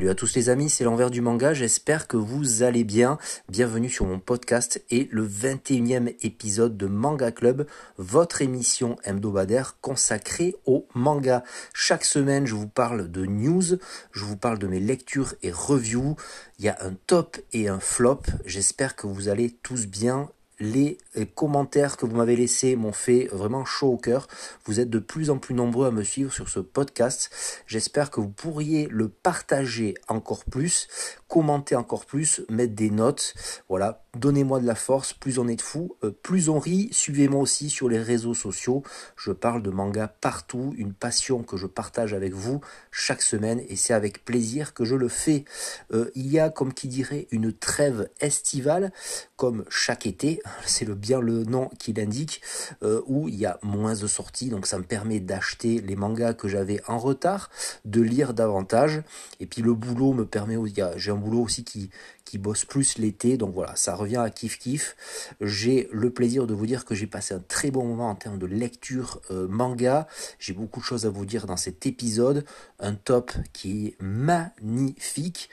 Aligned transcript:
Salut 0.00 0.12
à 0.12 0.14
tous 0.14 0.34
les 0.34 0.48
amis, 0.48 0.70
c'est 0.70 0.84
l'envers 0.84 1.10
du 1.10 1.20
manga, 1.20 1.52
j'espère 1.52 2.08
que 2.08 2.16
vous 2.16 2.62
allez 2.62 2.84
bien. 2.84 3.18
Bienvenue 3.50 3.90
sur 3.90 4.06
mon 4.06 4.18
podcast 4.18 4.82
et 4.88 5.06
le 5.12 5.28
21e 5.28 6.14
épisode 6.22 6.78
de 6.78 6.86
Manga 6.86 7.30
Club, 7.30 7.66
votre 7.98 8.40
émission 8.40 8.96
hebdomadaire 9.04 9.76
consacrée 9.82 10.56
au 10.64 10.88
manga. 10.94 11.44
Chaque 11.74 12.06
semaine, 12.06 12.46
je 12.46 12.54
vous 12.54 12.66
parle 12.66 13.10
de 13.10 13.26
news, 13.26 13.76
je 14.12 14.24
vous 14.24 14.38
parle 14.38 14.58
de 14.58 14.68
mes 14.68 14.80
lectures 14.80 15.34
et 15.42 15.52
reviews. 15.52 16.16
Il 16.58 16.64
y 16.64 16.70
a 16.70 16.78
un 16.80 16.94
top 17.06 17.36
et 17.52 17.68
un 17.68 17.78
flop. 17.78 18.22
J'espère 18.46 18.96
que 18.96 19.06
vous 19.06 19.28
allez 19.28 19.50
tous 19.50 19.86
bien 19.86 20.30
les 20.60 20.98
commentaires 21.34 21.96
que 21.96 22.06
vous 22.06 22.16
m'avez 22.16 22.36
laissés 22.36 22.76
m'ont 22.76 22.92
fait 22.92 23.28
vraiment 23.32 23.64
chaud 23.64 23.88
au 23.88 23.96
cœur. 23.96 24.28
Vous 24.66 24.78
êtes 24.78 24.90
de 24.90 24.98
plus 24.98 25.30
en 25.30 25.38
plus 25.38 25.54
nombreux 25.54 25.86
à 25.86 25.90
me 25.90 26.04
suivre 26.04 26.32
sur 26.32 26.48
ce 26.48 26.60
podcast. 26.60 27.30
J'espère 27.66 28.10
que 28.10 28.20
vous 28.20 28.28
pourriez 28.28 28.86
le 28.90 29.08
partager 29.08 29.94
encore 30.08 30.44
plus, 30.44 30.88
commenter 31.28 31.74
encore 31.76 32.04
plus, 32.04 32.42
mettre 32.50 32.74
des 32.74 32.90
notes. 32.90 33.34
Voilà, 33.68 34.04
donnez-moi 34.16 34.60
de 34.60 34.66
la 34.66 34.74
force. 34.74 35.12
Plus 35.12 35.38
on 35.38 35.48
est 35.48 35.56
de 35.56 35.62
fous, 35.62 35.96
euh, 36.04 36.10
plus 36.10 36.48
on 36.48 36.58
rit. 36.58 36.88
Suivez-moi 36.92 37.40
aussi 37.40 37.70
sur 37.70 37.88
les 37.88 37.98
réseaux 37.98 38.34
sociaux. 38.34 38.82
Je 39.16 39.32
parle 39.32 39.62
de 39.62 39.70
manga 39.70 40.08
partout, 40.08 40.74
une 40.76 40.92
passion 40.92 41.42
que 41.42 41.56
je 41.56 41.66
partage 41.66 42.12
avec 42.14 42.32
vous 42.32 42.60
chaque 42.90 43.22
semaine 43.22 43.62
et 43.68 43.76
c'est 43.76 43.94
avec 43.94 44.24
plaisir 44.24 44.74
que 44.74 44.84
je 44.84 44.94
le 44.94 45.08
fais. 45.08 45.44
Euh, 45.92 46.10
il 46.14 46.26
y 46.26 46.38
a, 46.38 46.50
comme 46.50 46.72
qui 46.72 46.88
dirait, 46.88 47.26
une 47.30 47.52
trêve 47.52 48.08
estivale, 48.20 48.92
comme 49.36 49.64
chaque 49.68 50.06
été 50.06 50.42
c'est 50.66 50.88
bien 50.90 51.20
le 51.20 51.44
nom 51.44 51.68
qui 51.78 51.92
l'indique, 51.92 52.42
euh, 52.82 53.02
où 53.06 53.28
il 53.28 53.34
y 53.34 53.46
a 53.46 53.58
moins 53.62 53.94
de 53.94 54.06
sorties, 54.06 54.48
donc 54.48 54.66
ça 54.66 54.78
me 54.78 54.84
permet 54.84 55.20
d'acheter 55.20 55.80
les 55.80 55.96
mangas 55.96 56.34
que 56.34 56.48
j'avais 56.48 56.80
en 56.86 56.98
retard, 56.98 57.50
de 57.84 58.00
lire 58.00 58.34
davantage, 58.34 59.02
et 59.40 59.46
puis 59.46 59.62
le 59.62 59.74
boulot 59.74 60.12
me 60.12 60.24
permet, 60.24 60.56
j'ai 60.96 61.10
un 61.10 61.16
boulot 61.16 61.42
aussi 61.42 61.64
qui, 61.64 61.90
qui 62.30 62.38
bosse 62.38 62.64
plus 62.64 62.96
l'été, 62.98 63.36
donc 63.36 63.54
voilà, 63.54 63.74
ça 63.74 63.96
revient 63.96 64.18
à 64.18 64.30
kiff 64.30 64.56
kiff. 64.56 64.94
J'ai 65.40 65.88
le 65.90 66.10
plaisir 66.10 66.46
de 66.46 66.54
vous 66.54 66.64
dire 66.64 66.84
que 66.84 66.94
j'ai 66.94 67.08
passé 67.08 67.34
un 67.34 67.40
très 67.40 67.72
bon 67.72 67.84
moment 67.84 68.08
en 68.08 68.14
termes 68.14 68.38
de 68.38 68.46
lecture 68.46 69.20
euh, 69.32 69.48
manga, 69.48 70.06
j'ai 70.38 70.52
beaucoup 70.52 70.78
de 70.78 70.84
choses 70.84 71.06
à 71.06 71.10
vous 71.10 71.26
dire 71.26 71.46
dans 71.46 71.56
cet 71.56 71.86
épisode, 71.86 72.44
un 72.78 72.94
top 72.94 73.32
qui 73.52 73.88
est 73.88 73.96
magnifique. 74.00 75.50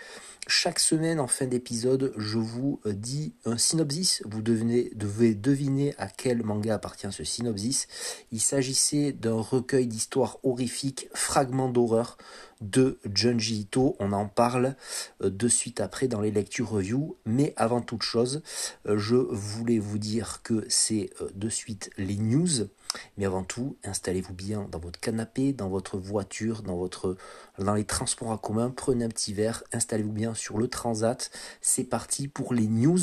Chaque 0.49 0.79
semaine, 0.79 1.19
en 1.19 1.27
fin 1.27 1.45
d'épisode, 1.45 2.13
je 2.15 2.37
vous 2.37 2.79
euh, 2.85 2.93
dis 2.93 3.33
un 3.43 3.57
synopsis. 3.57 4.21
Vous 4.25 4.41
devez, 4.41 5.35
deviner 5.35 5.93
à 5.97 6.07
quel 6.07 6.41
manga 6.41 6.75
appartient 6.75 7.11
ce 7.11 7.25
synopsis. 7.25 7.89
Il 8.31 8.39
s'agissait 8.39 9.11
d'un 9.11 9.41
recueil 9.41 9.87
d'histoires 9.87 10.37
horrifiques, 10.43 11.09
fragments 11.13 11.67
d'horreur 11.67 12.17
de 12.61 12.97
Junji 13.13 13.59
Ito. 13.59 13.97
On 13.99 14.13
en 14.13 14.29
parle 14.29 14.77
euh, 15.21 15.29
de 15.29 15.49
suite 15.49 15.81
après 15.81 16.07
dans 16.07 16.21
les 16.21 16.31
lectures 16.31 16.69
review. 16.69 17.17
Mais 17.25 17.53
avant 17.57 17.81
toute 17.81 18.03
chose, 18.03 18.41
euh, 18.87 18.97
je 18.97 19.17
voulais 19.17 19.79
vous 19.79 19.97
dire 19.97 20.39
que 20.43 20.65
c'est 20.69 21.09
de 21.35 21.49
suite 21.49 21.89
les 21.97 22.15
news. 22.15 22.69
Mais 23.17 23.25
avant 23.25 23.43
tout, 23.43 23.77
installez-vous 23.83 24.33
bien 24.33 24.67
dans 24.71 24.79
votre 24.79 24.99
canapé, 24.99 25.53
dans 25.53 25.69
votre 25.69 25.97
voiture, 25.97 26.61
dans, 26.63 26.77
votre, 26.77 27.17
dans 27.59 27.73
les 27.73 27.85
transports 27.85 28.29
en 28.29 28.37
commun. 28.37 28.71
Prenez 28.75 29.05
un 29.05 29.09
petit 29.09 29.33
verre, 29.33 29.63
installez-vous 29.73 30.11
bien 30.11 30.33
sur 30.33 30.57
le 30.57 30.67
transat. 30.67 31.31
C'est 31.61 31.83
parti 31.83 32.27
pour 32.27 32.53
les 32.53 32.67
news. 32.67 32.99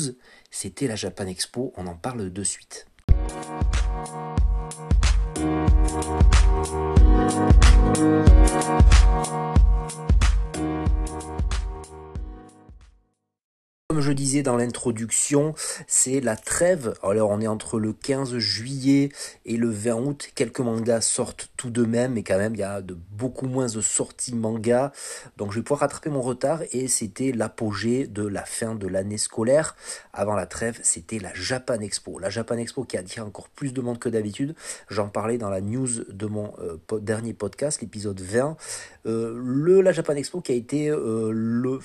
C'était 0.51 0.87
la 0.87 0.95
Japan 0.95 1.27
Expo, 1.27 1.73
on 1.77 1.87
en 1.87 1.95
parle 1.95 2.31
de 2.31 2.43
suite. 2.43 2.87
Comme 13.95 14.03
je 14.03 14.11
disais 14.11 14.43
dans 14.43 14.57
l'introduction, 14.57 15.55
c'est 15.87 16.19
la 16.19 16.35
trêve. 16.35 16.95
Alors 17.01 17.29
on 17.29 17.39
est 17.39 17.47
entre 17.47 17.79
le 17.79 17.93
15 17.93 18.39
juillet 18.39 19.07
et 19.45 19.55
le 19.55 19.69
20 19.69 19.93
août. 19.93 20.27
Quelques 20.35 20.59
mangas 20.59 20.99
sortent 20.99 21.49
de 21.69 21.85
même, 21.85 22.13
mais 22.13 22.23
quand 22.23 22.37
même 22.37 22.55
il 22.55 22.59
y 22.59 22.63
a 22.63 22.81
de 22.81 22.97
beaucoup 23.11 23.47
moins 23.47 23.67
de 23.67 23.81
sorties 23.81 24.35
manga. 24.35 24.91
Donc 25.37 25.51
je 25.51 25.59
vais 25.59 25.63
pouvoir 25.63 25.81
rattraper 25.81 26.09
mon 26.09 26.21
retard 26.21 26.61
et 26.71 26.87
c'était 26.87 27.31
l'apogée 27.31 28.07
de 28.07 28.25
la 28.25 28.43
fin 28.43 28.75
de 28.75 28.87
l'année 28.87 29.17
scolaire. 29.17 29.75
Avant 30.13 30.35
la 30.35 30.45
trêve, 30.45 30.79
c'était 30.83 31.19
la 31.19 31.33
Japan 31.33 31.79
Expo. 31.79 32.19
La 32.19 32.29
Japan 32.29 32.57
Expo 32.57 32.83
qui 32.83 32.97
a 32.97 33.01
attiré 33.01 33.21
encore 33.21 33.49
plus 33.49 33.73
de 33.73 33.81
monde 33.81 33.99
que 33.99 34.09
d'habitude. 34.09 34.55
J'en 34.89 35.09
parlais 35.09 35.37
dans 35.37 35.49
la 35.49 35.61
news 35.61 36.03
de 36.09 36.25
mon 36.25 36.53
euh, 36.59 36.77
dernier 36.99 37.33
podcast, 37.33 37.81
l'épisode 37.81 38.19
20. 38.21 38.57
Euh, 39.05 39.39
le, 39.43 39.81
la 39.81 39.91
Japan 39.91 40.15
Expo 40.15 40.41
qui 40.41 40.51
a 40.51 40.55
été 40.55 40.89
euh, 40.89 41.29
le, 41.31 41.79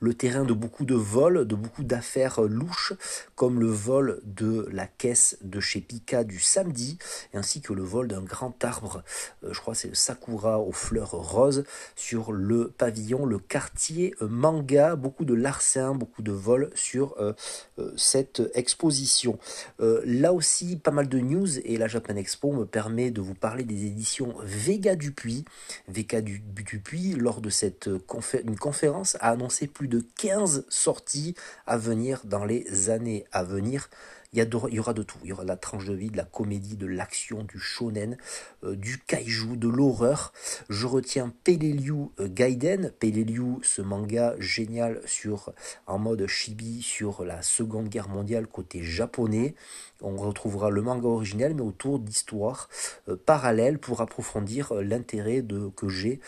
le, 0.00 0.14
terrain 0.14 0.44
de 0.44 0.52
beaucoup 0.52 0.84
de 0.84 0.94
vols 0.94 1.46
de 1.46 1.54
beaucoup 1.54 1.84
d'affaires 1.84 2.40
louches, 2.40 2.92
comme 3.36 3.60
le 3.60 3.68
vol 3.68 4.20
de 4.24 4.66
la 4.72 4.86
caisse 4.86 5.38
de 5.42 5.60
chez 5.60 5.80
Pika 5.80 6.24
du 6.24 6.40
samedi, 6.40 6.98
ainsi 7.32 7.60
que 7.60 7.72
le 7.72 7.82
vol 7.82 8.08
d'un 8.08 8.22
grand 8.22 8.64
arbre, 8.64 9.02
je 9.42 9.58
crois 9.58 9.74
c'est 9.74 9.88
le 9.88 9.94
Sakura 9.94 10.60
aux 10.60 10.72
fleurs 10.72 11.10
roses, 11.10 11.64
sur 11.96 12.32
le 12.32 12.68
pavillon, 12.68 13.26
le 13.26 13.38
quartier 13.38 14.14
manga, 14.20 14.96
beaucoup 14.96 15.24
de 15.24 15.34
larcins, 15.34 15.94
beaucoup 15.94 16.22
de 16.22 16.32
vols 16.32 16.70
sur 16.74 17.14
euh, 17.18 17.32
euh, 17.78 17.92
cette 17.96 18.42
exposition. 18.54 19.38
là 19.78 20.32
aussi, 20.32 20.76
pas 20.76 20.90
mal 20.90 21.08
de 21.08 21.18
news, 21.18 21.58
et 21.60 21.76
la 21.76 21.88
Japan 21.88 22.16
Expo 22.16 22.52
me 22.52 22.64
permet 22.64 23.10
de 23.10 23.20
vous 23.20 23.34
parler 23.34 23.64
des 23.64 23.86
éditions 23.86 24.34
Vega 24.42 24.96
Dupuis. 24.96 25.44
Vega 25.88 26.20
Dupuis, 26.20 27.14
lors 27.14 27.40
de 27.40 27.50
cette 27.50 27.88
conférence, 28.06 29.16
a 29.20 29.30
annoncé 29.30 29.66
plus 29.66 29.88
de 29.88 30.04
15 30.16 30.64
sorties 30.68 31.34
à 31.66 31.76
venir 31.76 32.22
dans 32.24 32.44
les 32.44 32.90
années 32.90 33.24
à 33.32 33.44
venir. 33.44 33.88
Il 34.34 34.46
y, 34.72 34.78
aura 34.78 34.92
de 34.92 35.02
tout. 35.02 35.16
Il 35.22 35.30
y 35.30 35.32
aura 35.32 35.44
de 35.44 35.48
la 35.48 35.56
tranche 35.56 35.86
de 35.86 35.94
vie, 35.94 36.10
de 36.10 36.18
la 36.18 36.24
comédie, 36.24 36.76
de 36.76 36.84
l'action, 36.86 37.44
du 37.44 37.58
shonen, 37.58 38.18
euh, 38.62 38.76
du 38.76 38.98
kaiju, 38.98 39.56
de 39.56 39.68
l'horreur. 39.68 40.34
Je 40.68 40.86
retiens 40.86 41.32
Peleliu 41.44 42.10
euh, 42.20 42.28
Gaiden. 42.28 42.92
Peleliu, 43.00 43.56
ce 43.62 43.80
manga 43.80 44.34
génial 44.38 45.00
sur, 45.06 45.54
en 45.86 45.98
mode 45.98 46.26
chibi 46.26 46.82
sur 46.82 47.24
la 47.24 47.40
Seconde 47.40 47.88
Guerre 47.88 48.10
mondiale 48.10 48.46
côté 48.46 48.82
japonais. 48.82 49.54
On 50.02 50.16
retrouvera 50.18 50.68
le 50.68 50.82
manga 50.82 51.08
originel, 51.08 51.54
mais 51.54 51.62
autour 51.62 51.98
d'histoires 51.98 52.68
euh, 53.08 53.16
parallèles 53.16 53.78
pour 53.78 54.02
approfondir 54.02 54.74
l'intérêt 54.74 55.42
que 55.74 55.88
j'ai 55.88 56.20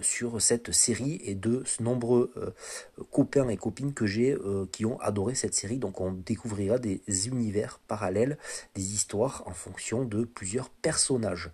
sur 0.00 0.40
cette 0.40 0.70
série 0.72 1.20
et 1.24 1.34
de 1.34 1.64
nombreux 1.80 2.32
copains 3.10 3.48
et 3.48 3.56
copines 3.56 3.92
que 3.92 4.06
j'ai 4.06 4.36
qui 4.72 4.86
ont 4.86 5.00
adoré 5.00 5.34
cette 5.34 5.54
série. 5.54 5.78
Donc 5.78 6.00
on 6.00 6.12
découvrira 6.12 6.78
des 6.78 7.00
univers 7.26 7.47
parallèles, 7.86 8.38
des 8.74 8.94
histoires 8.94 9.42
en 9.46 9.52
fonction 9.52 10.04
de 10.04 10.24
plusieurs 10.24 10.70
personnages. 10.70 11.50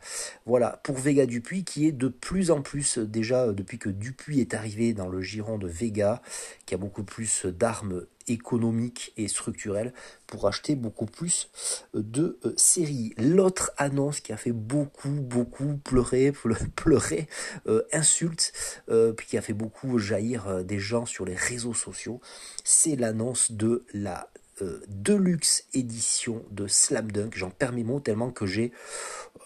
Voilà, 0.47 0.81
pour 0.82 0.97
Vega 0.97 1.27
Dupuis, 1.27 1.65
qui 1.65 1.87
est 1.87 1.93
de 1.93 2.09
plus 2.09 2.50
en 2.50 2.62
plus, 2.62 2.99
déjà 2.99 3.53
depuis 3.53 3.78
que 3.78 3.88
Dupuis 3.88 4.41
est 4.41 4.55
arrivé 4.55 4.93
dans 4.93 5.09
le 5.09 5.21
giron 5.21 5.59
de 5.59 5.69
Vega, 5.69 6.22
qui 6.66 6.75
a 6.75 6.78
beaucoup 6.78 7.05
plus 7.05 7.47
d'armes 7.47 8.05
économiques 8.28 9.12
et 9.16 9.28
structurelles 9.28 9.93
pour 10.27 10.47
acheter 10.47 10.75
beaucoup 10.75 11.06
plus 11.06 11.50
de 11.94 12.38
euh, 12.44 12.55
séries. 12.56 13.15
L'autre 13.19 13.72
annonce 13.76 14.21
qui 14.21 14.32
a 14.32 14.37
fait 14.37 14.53
beaucoup, 14.53 15.11
beaucoup 15.11 15.76
pleurer, 15.84 16.32
pleurer, 16.76 17.28
euh, 17.66 17.82
insulte, 17.93 18.53
euh, 18.88 19.12
puis 19.12 19.26
qui 19.26 19.38
a 19.38 19.43
fait 19.43 19.53
beaucoup 19.53 19.99
jaillir 19.99 20.65
des 20.65 20.78
gens 20.78 21.06
sur 21.06 21.25
les 21.25 21.34
réseaux 21.34 21.75
sociaux, 21.75 22.21
c'est 22.65 22.97
l'annonce 22.97 23.52
de 23.52 23.85
la 23.93 24.31
euh, 24.62 24.81
Deluxe 24.89 25.67
édition 25.75 26.45
de 26.51 26.67
Slam 26.67 27.11
Dunk. 27.11 27.37
J'en 27.37 27.51
perds 27.51 27.73
mes 27.73 27.85
mots 27.85 28.01
tellement 28.01 28.31
que 28.31 28.47
j'ai 28.47 28.73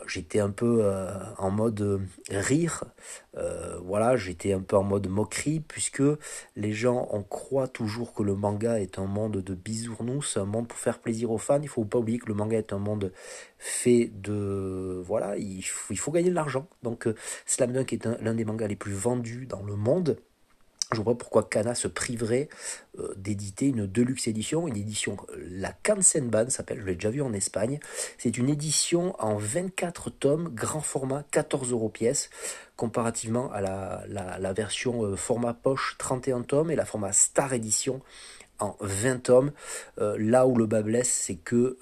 j'étais 0.07 0.39
un 0.39 0.51
peu 0.51 0.81
euh, 0.83 1.13
en 1.39 1.51
mode 1.51 1.81
euh, 1.81 1.99
rire. 2.31 2.85
voilà, 3.83 4.17
j'étais 4.17 4.53
un 4.53 4.61
peu 4.61 4.77
en 4.77 4.83
mode 4.83 5.09
moquerie 5.09 5.61
puisque 5.61 6.03
les 6.57 6.73
gens 6.73 7.09
on 7.11 7.23
croit 7.23 7.69
toujours 7.69 8.13
que 8.13 8.23
le 8.23 8.35
manga 8.35 8.81
est 8.81 8.99
un 8.99 9.07
monde 9.07 9.39
de 9.39 9.55
bisounours, 9.55 10.37
un 10.37 10.45
monde 10.45 10.69
pour 10.69 10.79
faire 10.79 10.99
plaisir 10.99 11.31
aux 11.31 11.39
fans. 11.39 11.61
Il 11.63 11.69
faut 11.69 11.85
pas 11.85 11.99
oublier 11.99 12.19
que 12.19 12.27
le 12.27 12.35
manga 12.35 12.59
est 12.59 12.73
un 12.73 12.79
monde 12.79 13.13
fait 13.59 14.11
de 14.15 15.03
voilà, 15.05 15.37
il 15.37 15.63
faut, 15.63 15.93
il 15.93 15.99
faut 15.99 16.13
gagner 16.13 16.31
de 16.31 16.35
l'argent. 16.35 16.69
Donc 16.83 17.09
Slam 17.47 17.73
Dunk 17.73 17.93
est 17.93 18.07
l'un 18.21 18.35
des 18.35 18.45
mangas 18.45 18.67
les 18.67 18.77
plus 18.77 18.95
vendus 18.95 19.47
dans 19.47 19.63
le 19.63 19.77
monde. 19.77 20.19
Je 20.93 21.03
vois 21.03 21.19
pourquoi 21.19 21.43
Kana 21.43 21.75
se 21.75 21.87
priverait 21.87 22.49
euh, 22.99 23.13
d'éditer 23.17 23.67
une 23.67 23.87
deluxe 23.87 24.27
édition, 24.27 24.67
une 24.67 24.77
édition, 24.77 25.19
la 25.37 25.71
Kansenban 25.71 26.49
s'appelle, 26.49 26.81
je 26.81 26.87
l'ai 26.87 26.95
déjà 26.95 27.11
vu 27.11 27.21
en 27.21 27.35
Espagne. 27.35 27.79
C'est 28.17 28.39
une 28.39 28.49
édition 28.49 29.15
en 29.19 29.37
24 29.37 30.09
tomes, 30.09 30.49
grand 30.49 30.81
format, 30.81 31.25
14 31.31 31.73
euros 31.73 31.91
pièce, 31.91 32.31
comparativement 32.77 33.53
à 33.53 33.61
la, 33.61 34.53
version 34.55 35.05
euh, 35.05 35.15
format 35.15 35.53
poche 35.53 35.97
31 35.99 36.41
tomes 36.41 36.71
et 36.71 36.77
la 36.77 36.87
format 36.87 37.13
Star 37.13 37.53
Edition 37.53 38.01
en 38.59 38.75
20 38.81 39.19
tomes. 39.25 39.53
Euh, 39.99 40.17
là 40.19 40.47
où 40.47 40.57
le 40.57 40.65
bas 40.65 40.81
blesse, 40.81 41.11
c'est 41.11 41.37
que 41.37 41.77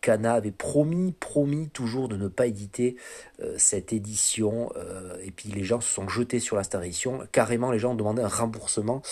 Kana 0.00 0.34
avait 0.34 0.50
promis, 0.50 1.12
promis 1.12 1.68
toujours 1.68 2.08
de 2.08 2.16
ne 2.16 2.28
pas 2.28 2.46
éditer 2.46 2.96
cette 3.56 3.92
édition. 3.92 4.72
et 5.22 5.30
puis 5.30 5.50
les 5.50 5.64
gens 5.64 5.80
se 5.80 5.92
sont 5.92 6.08
jetés 6.08 6.40
sur 6.40 6.56
la 6.56 6.62
Star 6.62 6.82
Edition. 6.82 7.20
Carrément, 7.32 7.70
les 7.70 7.78
gens 7.78 7.92
ont 7.92 7.96
demandé 7.96 8.22
un 8.22 8.28
remboursement. 8.28 9.02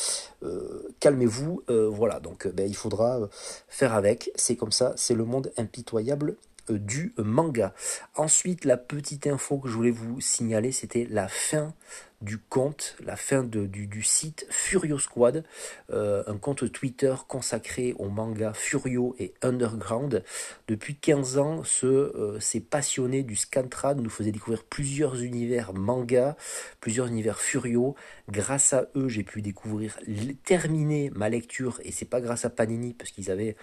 Calmez-vous. 1.00 1.62
voilà, 1.68 2.20
donc 2.20 2.48
ben, 2.48 2.68
il 2.68 2.76
faudra 2.76 3.20
faire 3.68 3.94
avec. 3.94 4.30
C'est 4.34 4.56
comme 4.56 4.72
ça, 4.72 4.92
c'est 4.96 5.14
le 5.14 5.24
monde 5.24 5.52
impitoyable 5.56 6.36
du 6.70 7.14
manga. 7.16 7.72
Ensuite, 8.14 8.64
la 8.64 8.76
petite 8.76 9.26
info 9.26 9.58
que 9.58 9.68
je 9.68 9.74
voulais 9.74 9.90
vous 9.90 10.20
signaler, 10.20 10.72
c'était 10.72 11.06
la 11.10 11.28
fin 11.28 11.72
du 12.20 12.38
compte, 12.38 12.96
la 13.04 13.14
fin 13.14 13.44
de, 13.44 13.66
du, 13.66 14.02
site 14.02 14.46
Furio 14.50 14.98
Squad, 14.98 15.44
euh, 15.92 16.24
un 16.26 16.36
compte 16.36 16.70
Twitter 16.72 17.14
consacré 17.28 17.94
au 17.98 18.08
manga 18.08 18.52
Furio 18.54 19.14
et 19.18 19.34
Underground. 19.42 20.24
Depuis 20.66 20.96
15 20.96 21.38
ans, 21.38 21.62
ce, 21.64 21.86
euh, 21.86 22.40
ces 22.40 22.60
passionnés 22.60 23.22
du 23.22 23.36
Scantrad 23.36 24.00
nous 24.00 24.10
faisaient 24.10 24.32
découvrir 24.32 24.64
plusieurs 24.64 25.22
univers 25.22 25.72
manga, 25.74 26.36
plusieurs 26.80 27.06
univers 27.06 27.40
Furio. 27.40 27.94
Grâce 28.28 28.72
à 28.72 28.88
eux, 28.96 29.08
j'ai 29.08 29.22
pu 29.22 29.40
découvrir, 29.40 29.96
terminer 30.44 31.10
ma 31.14 31.28
lecture, 31.28 31.80
et 31.84 31.92
c'est 31.92 32.04
pas 32.04 32.20
grâce 32.20 32.44
à 32.44 32.50
Panini, 32.50 32.94
parce 32.94 33.10
qu'ils 33.10 33.30
avaient 33.30 33.56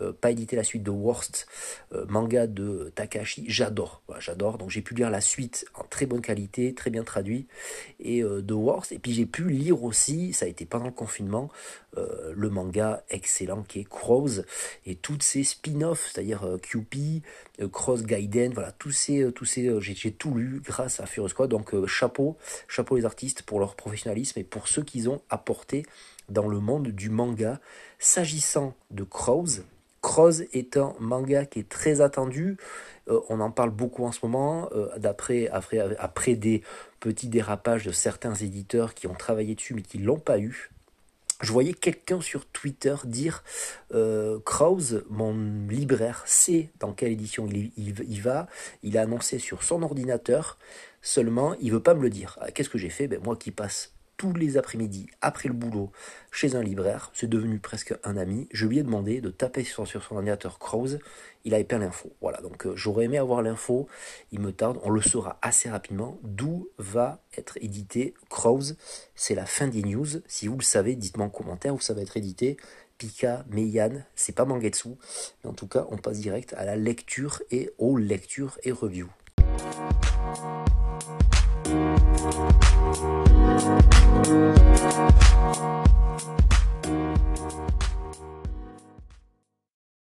euh, 0.00 0.12
pas 0.12 0.30
édité 0.30 0.56
la 0.56 0.64
suite 0.64 0.82
de 0.82 0.90
Worst, 0.90 1.46
euh, 1.92 2.04
manga 2.08 2.46
de 2.46 2.92
Takahashi, 2.94 3.46
j'adore, 3.48 4.02
j'adore. 4.18 4.58
Donc 4.58 4.70
j'ai 4.70 4.82
pu 4.82 4.94
lire 4.94 5.10
la 5.10 5.22
suite 5.22 5.66
en 5.74 5.84
très 5.84 6.04
bonne 6.04 6.20
qualité, 6.20 6.74
très 6.74 6.90
bien 6.90 7.02
traduit, 7.02 7.46
et 7.98 8.22
euh, 8.22 8.42
de 8.42 8.52
Worst. 8.52 8.92
Et 8.92 8.98
puis 8.98 9.14
j'ai 9.14 9.24
pu 9.24 9.48
lire 9.48 9.82
aussi, 9.82 10.34
ça 10.34 10.44
a 10.44 10.48
été 10.48 10.66
pendant 10.66 10.86
le 10.86 10.92
confinement, 10.92 11.50
le 12.34 12.50
manga 12.50 13.02
excellent 13.08 13.62
qui 13.62 13.80
est 13.80 13.88
Crows 13.88 14.42
et 14.84 14.96
toutes 14.96 15.22
ces 15.22 15.44
spin-offs, 15.44 16.10
c'est-à-dire 16.12 16.58
QP, 16.60 17.22
Cross 17.72 18.02
Gaiden, 18.02 18.52
voilà, 18.52 18.70
tous 18.72 18.90
ces, 18.90 19.32
tous 19.32 19.46
ces, 19.46 19.80
j'ai 19.80 20.12
tout 20.12 20.34
lu 20.34 20.60
grâce 20.62 21.00
à 21.00 21.06
Furious 21.06 21.30
Squad. 21.30 21.48
Donc 21.48 21.72
chapeau, 21.86 22.36
chapeau 22.68 22.96
les 22.96 23.06
artistes 23.06 23.44
pour 23.44 23.60
leur 23.60 23.76
professionnalisme 23.76 24.38
et 24.38 24.44
pour 24.44 24.68
ceux 24.68 24.82
qu'ils 24.82 25.08
ont 25.08 25.22
apporté 25.30 25.86
dans 26.28 26.48
le 26.48 26.60
monde 26.60 26.88
du 26.88 27.08
manga. 27.08 27.60
S'agissant 27.98 28.74
de 28.90 29.02
Crows, 29.02 29.62
Cross 30.06 30.42
est 30.52 30.76
un 30.76 30.94
manga 31.00 31.46
qui 31.46 31.58
est 31.58 31.68
très 31.68 32.00
attendu. 32.00 32.58
Euh, 33.08 33.18
on 33.28 33.40
en 33.40 33.50
parle 33.50 33.70
beaucoup 33.70 34.04
en 34.04 34.12
ce 34.12 34.20
moment, 34.22 34.68
euh, 34.70 34.88
d'après 34.98 35.48
après, 35.48 36.36
des 36.36 36.62
petits 37.00 37.26
dérapages 37.26 37.84
de 37.84 37.90
certains 37.90 38.34
éditeurs 38.34 38.94
qui 38.94 39.08
ont 39.08 39.14
travaillé 39.14 39.56
dessus 39.56 39.74
mais 39.74 39.82
qui 39.82 39.98
l'ont 39.98 40.20
pas 40.20 40.38
eu. 40.38 40.70
Je 41.42 41.50
voyais 41.50 41.74
quelqu'un 41.74 42.20
sur 42.20 42.46
Twitter 42.46 42.94
dire 43.04 43.42
euh, 43.94 44.38
Krause, 44.44 45.04
mon 45.10 45.34
libraire, 45.68 46.22
sait 46.24 46.70
dans 46.78 46.92
quelle 46.92 47.10
édition 47.10 47.48
il, 47.48 47.72
il, 47.76 48.22
va. 48.22 48.46
Il 48.84 48.96
a 48.98 49.02
annoncé 49.02 49.40
sur 49.40 49.64
son 49.64 49.82
ordinateur. 49.82 50.56
Seulement, 51.02 51.56
il 51.60 51.72
veut 51.72 51.82
pas 51.82 51.94
me 51.94 52.02
le 52.02 52.10
dire. 52.10 52.38
Ah, 52.40 52.52
qu'est-ce 52.52 52.70
que 52.70 52.78
j'ai 52.78 52.90
fait? 52.90 53.08
Ben, 53.08 53.20
Moi 53.24 53.34
qui 53.34 53.50
passe 53.50 53.95
tous 54.16 54.32
les 54.32 54.56
après-midi, 54.56 55.08
après 55.20 55.48
le 55.48 55.54
boulot, 55.54 55.90
chez 56.30 56.54
un 56.54 56.62
libraire, 56.62 57.10
c'est 57.14 57.28
devenu 57.28 57.58
presque 57.58 57.94
un 58.02 58.16
ami. 58.16 58.48
Je 58.50 58.66
lui 58.66 58.78
ai 58.78 58.82
demandé 58.82 59.20
de 59.20 59.30
taper 59.30 59.64
sur, 59.64 59.86
son 59.86 60.14
ordinateur 60.14 60.58
Crows, 60.58 60.98
il 61.44 61.54
avait 61.54 61.64
pas 61.64 61.78
l'info. 61.78 62.12
Voilà, 62.20 62.40
donc 62.40 62.66
euh, 62.66 62.74
j'aurais 62.76 63.04
aimé 63.04 63.18
avoir 63.18 63.42
l'info, 63.42 63.88
il 64.32 64.40
me 64.40 64.52
tarde, 64.52 64.78
on 64.82 64.90
le 64.90 65.02
saura 65.02 65.38
assez 65.42 65.68
rapidement, 65.68 66.18
d'où 66.22 66.68
va 66.78 67.20
être 67.36 67.58
édité 67.60 68.14
Crows. 68.30 68.74
C'est 69.14 69.34
la 69.34 69.46
fin 69.46 69.68
des 69.68 69.82
news, 69.82 70.06
si 70.26 70.48
vous 70.48 70.56
le 70.56 70.62
savez, 70.62 70.96
dites-moi 70.96 71.26
en 71.26 71.30
commentaire 71.30 71.74
où 71.74 71.80
ça 71.80 71.94
va 71.94 72.02
être 72.02 72.16
édité. 72.16 72.56
Pika, 72.98 73.44
Meian, 73.50 74.02
c'est 74.14 74.34
pas 74.34 74.46
Mangetsu, 74.46 74.88
mais 75.44 75.50
en 75.50 75.52
tout 75.52 75.66
cas, 75.66 75.86
on 75.90 75.98
passe 75.98 76.18
direct 76.18 76.54
à 76.54 76.64
la 76.64 76.76
lecture 76.76 77.42
et 77.50 77.70
aux 77.76 77.98
lectures 77.98 78.58
et 78.64 78.72
reviews. 78.72 79.10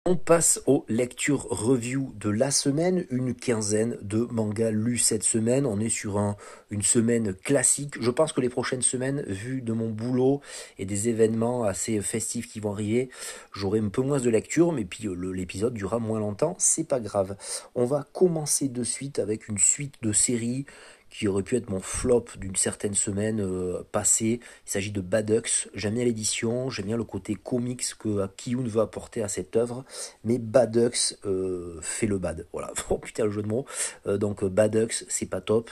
On 0.07 0.17
passe 0.17 0.61
aux 0.67 0.85
lectures 0.87 1.47
review 1.49 2.13
de 2.19 2.29
la 2.29 2.51
semaine, 2.51 3.05
une 3.09 3.33
quinzaine 3.33 3.97
de 4.01 4.27
mangas 4.31 4.69
lus 4.69 4.99
cette 4.99 5.23
semaine. 5.23 5.65
On 5.65 5.79
est 5.79 5.89
sur 5.89 6.19
un, 6.19 6.35
une 6.69 6.83
semaine 6.83 7.33
classique. 7.33 7.95
Je 7.99 8.11
pense 8.11 8.31
que 8.31 8.39
les 8.39 8.49
prochaines 8.49 8.83
semaines, 8.83 9.23
vu 9.23 9.61
de 9.61 9.73
mon 9.73 9.89
boulot 9.89 10.41
et 10.77 10.85
des 10.85 11.09
événements 11.09 11.63
assez 11.63 11.99
festifs 12.01 12.47
qui 12.47 12.59
vont 12.59 12.73
arriver, 12.73 13.09
j'aurai 13.51 13.79
un 13.79 13.89
peu 13.89 14.03
moins 14.03 14.19
de 14.19 14.29
lecture, 14.29 14.73
mais 14.73 14.85
puis 14.85 15.07
l'épisode 15.33 15.73
durera 15.73 15.97
moins 15.97 16.19
longtemps, 16.19 16.55
c'est 16.59 16.87
pas 16.87 16.99
grave. 16.99 17.35
On 17.73 17.85
va 17.85 18.07
commencer 18.13 18.69
de 18.69 18.83
suite 18.83 19.17
avec 19.17 19.47
une 19.47 19.57
suite 19.57 19.95
de 20.03 20.13
séries 20.13 20.65
qui 21.09 21.27
aurait 21.27 21.43
pu 21.43 21.55
être 21.55 21.69
mon 21.69 21.79
flop 21.79 22.25
d'une 22.37 22.55
certaine 22.55 22.93
semaine 22.93 23.39
euh, 23.39 23.83
passée. 23.91 24.39
Il 24.65 24.69
s'agit 24.69 24.91
de 24.91 25.01
Badux. 25.01 25.69
J'aime 25.73 25.95
bien 25.95 26.03
l'édition, 26.03 26.69
j'aime 26.69 26.87
bien 26.87 26.97
le 26.97 27.03
côté 27.03 27.35
comics 27.35 27.83
que 27.97 28.27
Kiyun 28.35 28.67
veut 28.67 28.81
apporter 28.81 29.21
à 29.21 29.27
cette 29.27 29.55
œuvre, 29.55 29.85
mais 30.23 30.37
Badux 30.37 31.15
euh, 31.25 31.79
fait 31.81 32.07
le 32.07 32.17
bad. 32.17 32.47
Voilà, 32.51 32.71
oh 32.89 32.97
putain 32.97 33.25
le 33.25 33.31
jeu 33.31 33.43
de 33.43 33.47
mots. 33.47 33.65
Euh, 34.07 34.17
donc 34.17 34.43
Badux, 34.43 35.05
c'est 35.07 35.29
pas 35.29 35.41
top 35.41 35.71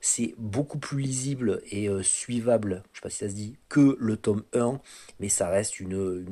c'est 0.00 0.34
beaucoup 0.38 0.78
plus 0.78 0.98
lisible 1.00 1.60
et 1.70 1.88
euh, 1.88 2.02
suivable, 2.02 2.82
je 2.92 2.98
sais 2.98 3.02
pas 3.02 3.10
si 3.10 3.18
ça 3.18 3.28
se 3.28 3.34
dit, 3.34 3.56
que 3.68 3.96
le 4.00 4.16
tome 4.16 4.42
1, 4.54 4.80
mais 5.20 5.28
ça 5.28 5.48
reste 5.48 5.78
une, 5.78 6.24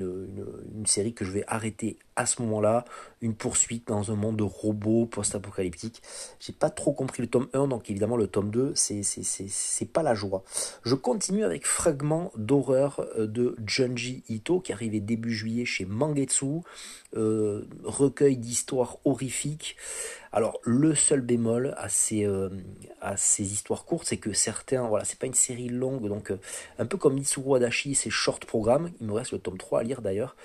série 0.86 1.12
que 1.12 1.24
je 1.24 1.30
vais 1.30 1.44
arrêter 1.46 1.98
à 2.16 2.26
ce 2.26 2.42
moment-là, 2.42 2.84
une 3.20 3.34
poursuite 3.34 3.86
dans 3.86 4.10
un 4.10 4.16
monde 4.16 4.36
de 4.36 4.42
robots 4.42 5.06
post-apocalyptique. 5.06 6.02
J'ai 6.40 6.52
pas 6.52 6.70
trop 6.70 6.92
compris 6.92 7.22
le 7.22 7.28
tome 7.28 7.48
1, 7.52 7.68
donc 7.68 7.90
évidemment 7.90 8.16
le 8.16 8.26
tome 8.26 8.50
2, 8.50 8.72
c'est, 8.74 9.02
c'est, 9.02 9.92
pas 9.92 10.02
la 10.02 10.14
joie. 10.14 10.42
Je 10.82 10.94
continue 10.94 11.44
avec 11.44 11.66
Fragment 11.66 12.32
d'horreur 12.36 13.06
euh, 13.16 13.26
de 13.26 13.54
Junji 13.66 14.24
Ito, 14.28 14.60
qui 14.60 14.72
arrivait 14.72 15.00
début 15.00 15.32
juillet 15.32 15.64
chez 15.64 15.84
Mangetsu, 15.84 16.62
euh, 17.16 17.64
recueil 17.84 18.36
d'histoires 18.36 18.96
horrifiques. 19.04 19.76
Alors 20.32 20.60
le 20.62 20.94
seul 20.94 21.20
bémol 21.20 21.74
à 21.76 21.88
ces, 21.88 22.24
euh, 22.24 22.50
à 23.00 23.16
ces 23.16 23.52
histoires 23.52 23.84
courtes, 23.84 24.06
c'est 24.06 24.16
que 24.16 24.32
certains, 24.32 24.86
voilà, 24.86 25.04
c'est 25.04 25.18
pas 25.18 25.26
une 25.26 25.34
série 25.34 25.68
longue, 25.68 26.08
donc 26.08 26.30
euh, 26.30 26.38
un 26.78 26.86
peu 26.86 26.96
comme 26.96 27.14
Mitsuru 27.14 27.56
Adachi, 27.56 27.94
c'est 27.94 28.10
short 28.10 28.44
programme, 28.44 28.90
il 29.00 29.06
me 29.06 29.12
reste 29.12 29.32
le 29.32 29.38
tome 29.38 29.58
3 29.58 29.80
à 29.80 29.82
lire 29.82 30.02
d'ailleurs, 30.02 30.36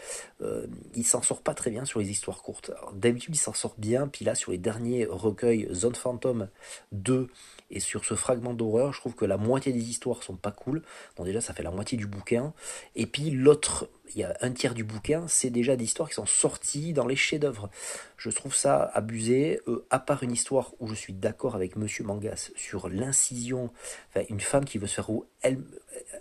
euh, 0.41 0.65
il 0.95 1.05
s'en 1.05 1.21
sort 1.21 1.41
pas 1.41 1.53
très 1.53 1.71
bien 1.71 1.85
sur 1.85 1.99
les 1.99 2.09
histoires 2.09 2.41
courtes. 2.41 2.71
D'habitude 2.93 3.35
il 3.35 3.39
s'en 3.39 3.53
sort 3.53 3.75
bien, 3.77 4.07
puis 4.07 4.25
là 4.25 4.35
sur 4.35 4.51
les 4.51 4.57
derniers 4.57 5.05
recueils 5.05 5.67
Zone 5.73 5.95
Phantom 5.95 6.47
2 6.91 7.29
et 7.73 7.79
sur 7.79 8.05
ce 8.05 8.13
fragment 8.13 8.53
d'horreur, 8.53 8.93
je 8.93 8.99
trouve 8.99 9.15
que 9.15 9.25
la 9.25 9.37
moitié 9.37 9.73
des 9.73 9.89
histoires 9.89 10.21
sont 10.21 10.35
pas 10.35 10.51
cool. 10.51 10.83
Donc 11.17 11.25
déjà, 11.25 11.41
ça 11.41 11.53
fait 11.53 11.63
la 11.63 11.71
moitié 11.71 11.97
du 11.97 12.05
bouquin. 12.05 12.53
Et 12.95 13.07
puis 13.07 13.31
l'autre, 13.31 13.89
il 14.15 14.21
y 14.21 14.23
a 14.23 14.35
un 14.41 14.51
tiers 14.51 14.73
du 14.73 14.83
bouquin, 14.83 15.27
c'est 15.27 15.49
déjà 15.49 15.75
des 15.75 15.83
histoires 15.85 16.09
qui 16.09 16.15
sont 16.15 16.25
sorties 16.25 16.93
dans 16.93 17.07
les 17.07 17.15
chefs-d'œuvre. 17.15 17.69
Je 18.17 18.29
trouve 18.29 18.55
ça 18.55 18.89
abusé. 18.93 19.59
Euh, 19.67 19.85
à 19.89 19.99
part 19.99 20.23
une 20.23 20.31
histoire 20.31 20.71
où 20.79 20.87
je 20.87 20.95
suis 20.95 21.13
d'accord 21.13 21.55
avec 21.55 21.75
Monsieur 21.75 22.03
Mangas 22.03 22.51
sur 22.55 22.89
l'incision, 22.89 23.71
enfin 24.09 24.25
une 24.29 24.39
femme 24.39 24.65
qui 24.65 24.77
veut 24.77 24.87
se 24.87 24.95
faire 24.95 25.09
où 25.09 25.25
elle, 25.41 25.59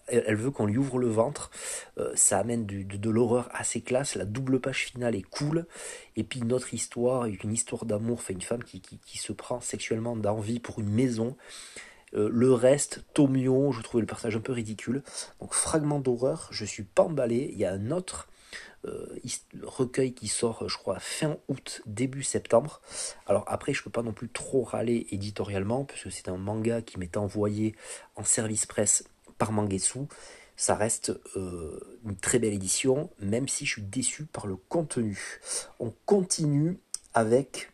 elle 0.09 0.37
veut 0.37 0.51
qu'on 0.51 0.67
lui 0.67 0.79
ouvre 0.79 0.99
le 0.99 1.09
ventre. 1.09 1.51
Euh, 1.99 2.13
ça 2.15 2.39
amène 2.39 2.67
de, 2.67 3.11
l'horreur 3.11 3.49
assez 3.53 3.81
classe. 3.81 4.15
La 4.15 4.25
double 4.25 4.61
page 4.61 4.87
finale 4.87 5.15
est 5.15 5.23
cool. 5.23 5.67
Et 6.17 6.25
puis 6.25 6.41
une 6.41 6.53
autre 6.53 6.75
histoire, 6.75 7.27
une 7.27 7.53
histoire 7.53 7.85
d'amour, 7.85 8.19
enfin 8.19 8.35
une 8.35 8.43
femme 8.43 8.65
qui, 8.65 8.83
se 9.19 9.33
prend 9.33 9.61
sexuellement 9.61 10.17
d'envie 10.17 10.61
pour 10.61 10.81
une 10.81 10.91
maison. 10.91 11.37
Euh, 12.15 12.29
le 12.33 12.53
reste, 12.53 13.05
Tomio, 13.15 13.73
je 13.73 13.81
trouvais 13.83 14.01
le 14.01 14.07
personnage 14.07 14.37
un 14.37 14.41
peu 14.41 14.53
ridicule. 14.53 15.03
Donc 15.41 15.55
fragment 15.55 16.01
d'horreur, 16.01 16.49
je 16.51 16.65
suis 16.65 16.83
pas 16.85 17.05
emballé. 17.05 17.51
Il 17.53 17.59
y 17.59 17.65
a 17.65 17.73
un 17.73 17.91
autre 17.91 18.29
euh, 18.85 19.07
recueil 19.63 20.13
qui 20.13 20.29
sort, 20.29 20.69
je 20.69 20.77
crois, 20.77 20.99
fin 20.99 21.37
août, 21.49 21.83
début 21.87 22.23
septembre. 22.23 22.81
Alors 23.27 23.45
après, 23.47 23.73
je 23.73 23.83
peux 23.83 23.91
pas 23.91 24.03
non 24.03 24.13
plus 24.13 24.29
trop 24.29 24.63
râler 24.63 25.07
éditorialement, 25.11 25.85
puisque 25.85 26.11
c'est 26.11 26.29
un 26.29 26.37
manga 26.37 26.83
qui 26.83 26.99
m'est 26.99 27.17
envoyé 27.17 27.75
en 28.17 28.25
service 28.25 28.67
presse 28.67 29.05
par 29.39 29.53
Mangetsu. 29.53 30.01
Ça 30.57 30.75
reste 30.75 31.13
euh, 31.37 31.99
une 32.05 32.17
très 32.17 32.39
belle 32.39 32.53
édition, 32.53 33.11
même 33.21 33.49
si 33.49 33.65
je 33.67 33.73
suis 33.73 33.83
déçu 33.83 34.27
par 34.27 34.47
le 34.47 34.57
contenu. 34.57 35.41
On 35.81 35.93
continue 36.05 36.79
avec 37.15 37.72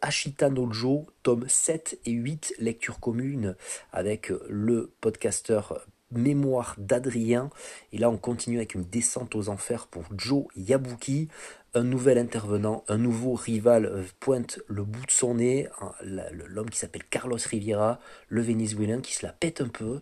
Ashita 0.00 0.50
Nojo, 0.50 1.06
tome 1.22 1.48
7 1.48 1.98
et 2.06 2.12
8, 2.12 2.54
lecture 2.58 3.00
commune, 3.00 3.56
avec 3.92 4.32
le 4.48 4.92
podcasteur 5.00 5.84
Mémoire 6.10 6.76
d'Adrien. 6.78 7.50
Et 7.92 7.98
là, 7.98 8.10
on 8.10 8.16
continue 8.16 8.58
avec 8.58 8.74
une 8.74 8.84
descente 8.84 9.34
aux 9.34 9.48
enfers 9.48 9.86
pour 9.86 10.04
Joe 10.16 10.44
Yabuki. 10.56 11.28
Un 11.74 11.82
nouvel 11.82 12.18
intervenant, 12.18 12.84
un 12.86 12.98
nouveau 12.98 13.34
rival 13.34 13.86
euh, 13.86 14.04
pointe 14.20 14.60
le 14.68 14.84
bout 14.84 15.04
de 15.06 15.10
son 15.10 15.34
nez. 15.36 15.68
L'homme 16.02 16.70
qui 16.70 16.78
s'appelle 16.78 17.04
Carlos 17.04 17.38
Riviera, 17.44 17.98
le 18.28 18.42
Venezuelan 18.42 19.00
qui 19.00 19.14
se 19.14 19.26
la 19.26 19.32
pète 19.32 19.60
un 19.60 19.68
peu. 19.68 20.00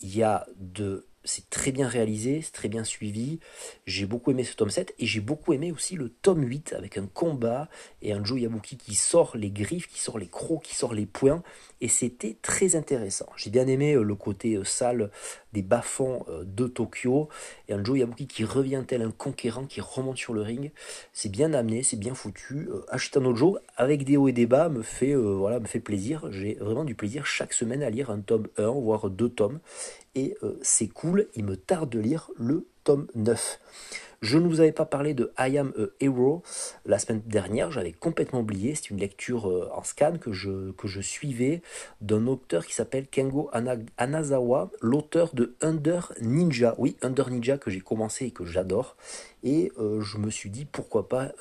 Il 0.00 0.16
y 0.16 0.22
a 0.22 0.46
de 0.56 1.06
c'est 1.26 1.50
très 1.50 1.72
bien 1.72 1.88
réalisé, 1.88 2.40
c'est 2.42 2.52
très 2.52 2.68
bien 2.68 2.84
suivi. 2.84 3.40
J'ai 3.86 4.06
beaucoup 4.06 4.30
aimé 4.30 4.44
ce 4.44 4.54
tome 4.54 4.70
7 4.70 4.94
et 4.98 5.06
j'ai 5.06 5.20
beaucoup 5.20 5.52
aimé 5.52 5.72
aussi 5.72 5.96
le 5.96 6.08
tome 6.08 6.42
8 6.42 6.72
avec 6.72 6.96
un 6.96 7.06
combat 7.06 7.68
et 8.00 8.12
un 8.12 8.24
Joe 8.24 8.40
Yabuki 8.40 8.76
qui 8.76 8.94
sort 8.94 9.36
les 9.36 9.50
griffes, 9.50 9.88
qui 9.88 10.00
sort 10.00 10.18
les 10.18 10.28
crocs, 10.28 10.62
qui 10.62 10.74
sort 10.74 10.94
les 10.94 11.06
poings 11.06 11.42
et 11.80 11.88
c'était 11.88 12.36
très 12.40 12.76
intéressant. 12.76 13.26
J'ai 13.36 13.50
bien 13.50 13.66
aimé 13.66 13.94
euh, 13.94 14.02
le 14.02 14.14
côté 14.14 14.54
euh, 14.54 14.64
sale 14.64 15.10
des 15.52 15.62
bas-fonds 15.62 16.24
euh, 16.28 16.44
de 16.44 16.66
Tokyo 16.66 17.28
et 17.68 17.74
un 17.74 17.84
Joe 17.84 17.98
Yabuki 17.98 18.26
qui 18.26 18.44
revient 18.44 18.82
tel 18.86 19.02
un 19.02 19.10
conquérant 19.10 19.66
qui 19.66 19.80
remonte 19.80 20.16
sur 20.16 20.32
le 20.32 20.42
ring. 20.42 20.72
C'est 21.12 21.28
bien 21.28 21.52
amené, 21.52 21.82
c'est 21.82 21.98
bien 21.98 22.14
foutu. 22.14 22.68
Ashitano 22.88 23.34
Joe 23.34 23.60
avec 23.76 24.04
des 24.04 24.16
hauts 24.16 24.28
et 24.28 24.32
des 24.32 24.46
bas 24.46 24.68
me 24.68 24.82
fait 24.82 25.14
voilà, 25.14 25.60
me 25.60 25.66
fait 25.66 25.80
plaisir. 25.80 26.30
J'ai 26.30 26.54
vraiment 26.54 26.84
du 26.84 26.94
plaisir 26.94 27.26
chaque 27.26 27.52
semaine 27.52 27.82
à 27.82 27.90
lire 27.90 28.10
un 28.10 28.20
tome 28.20 28.48
1 28.56 28.70
voire 28.70 29.10
deux 29.10 29.28
tomes 29.28 29.60
et 30.16 30.36
euh, 30.42 30.58
c'est 30.62 30.88
cool, 30.88 31.28
il 31.36 31.44
me 31.44 31.56
tarde 31.56 31.90
de 31.90 32.00
lire 32.00 32.30
le 32.36 32.66
tome 32.82 33.06
9. 33.14 33.60
Je 34.22 34.38
ne 34.38 34.48
vous 34.48 34.60
avais 34.60 34.72
pas 34.72 34.86
parlé 34.86 35.12
de 35.12 35.30
I 35.38 35.58
Am 35.58 35.74
a 35.78 35.84
Hero 36.00 36.42
la 36.86 36.98
semaine 36.98 37.20
dernière, 37.26 37.70
j'avais 37.70 37.92
complètement 37.92 38.40
oublié, 38.40 38.74
c'est 38.74 38.88
une 38.88 38.96
lecture 38.96 39.48
euh, 39.48 39.68
en 39.74 39.84
scan 39.84 40.16
que 40.18 40.32
je, 40.32 41.00
suivais 41.02 41.60
d'un 42.00 42.26
auteur 42.26 42.64
qui 42.64 42.72
s'appelle 42.72 43.06
Kengo 43.06 43.50
Anazawa, 43.98 44.70
l'auteur 44.80 45.34
de 45.34 45.54
Under 45.60 46.14
Ninja. 46.22 46.74
Oui, 46.78 46.96
Under 47.02 47.28
Ninja 47.28 47.58
que 47.58 47.70
j'ai 47.70 47.80
commencé 47.80 48.24
et 48.24 48.30
que 48.30 48.46
j'adore. 48.46 48.96
Et 49.44 49.70
euh, 49.78 50.00
je 50.00 50.16
me 50.16 50.30
suis 50.30 50.48
dit 50.48 50.64
pourquoi 50.64 51.08
pas 51.08 51.32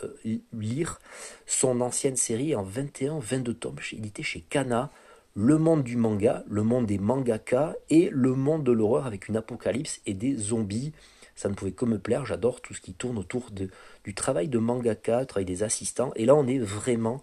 lire 0.51 0.99
son 1.45 1.79
ancienne 1.79 2.17
série 2.17 2.55
en 2.55 2.65
21-22 2.65 3.53
tomes, 3.53 3.79
édité 3.93 4.21
chez 4.21 4.41
Kana 4.41 4.91
le 5.35 5.57
monde 5.57 5.83
du 5.83 5.97
manga, 5.97 6.43
le 6.49 6.63
monde 6.63 6.85
des 6.85 6.97
mangaka 6.97 7.75
et 7.89 8.09
le 8.11 8.33
monde 8.33 8.63
de 8.63 8.71
l'horreur 8.71 9.05
avec 9.05 9.27
une 9.27 9.35
apocalypse 9.35 10.01
et 10.05 10.13
des 10.13 10.35
zombies. 10.35 10.93
Ça 11.35 11.49
ne 11.49 11.53
pouvait 11.53 11.73
que 11.73 11.83
me 11.83 11.99
plaire, 11.99 12.25
j'adore 12.25 12.61
tout 12.61 12.73
ce 12.73 12.79
qui 12.79 12.93
tourne 12.93 13.17
autour 13.17 13.51
de, 13.51 13.69
du 14.05 14.15
travail 14.15 14.47
de 14.47 14.57
mangaka, 14.57 15.21
du 15.21 15.27
travail 15.27 15.45
des 15.45 15.63
assistants. 15.63 16.13
Et 16.15 16.25
là, 16.25 16.33
on 16.35 16.47
est 16.47 16.59
vraiment 16.59 17.21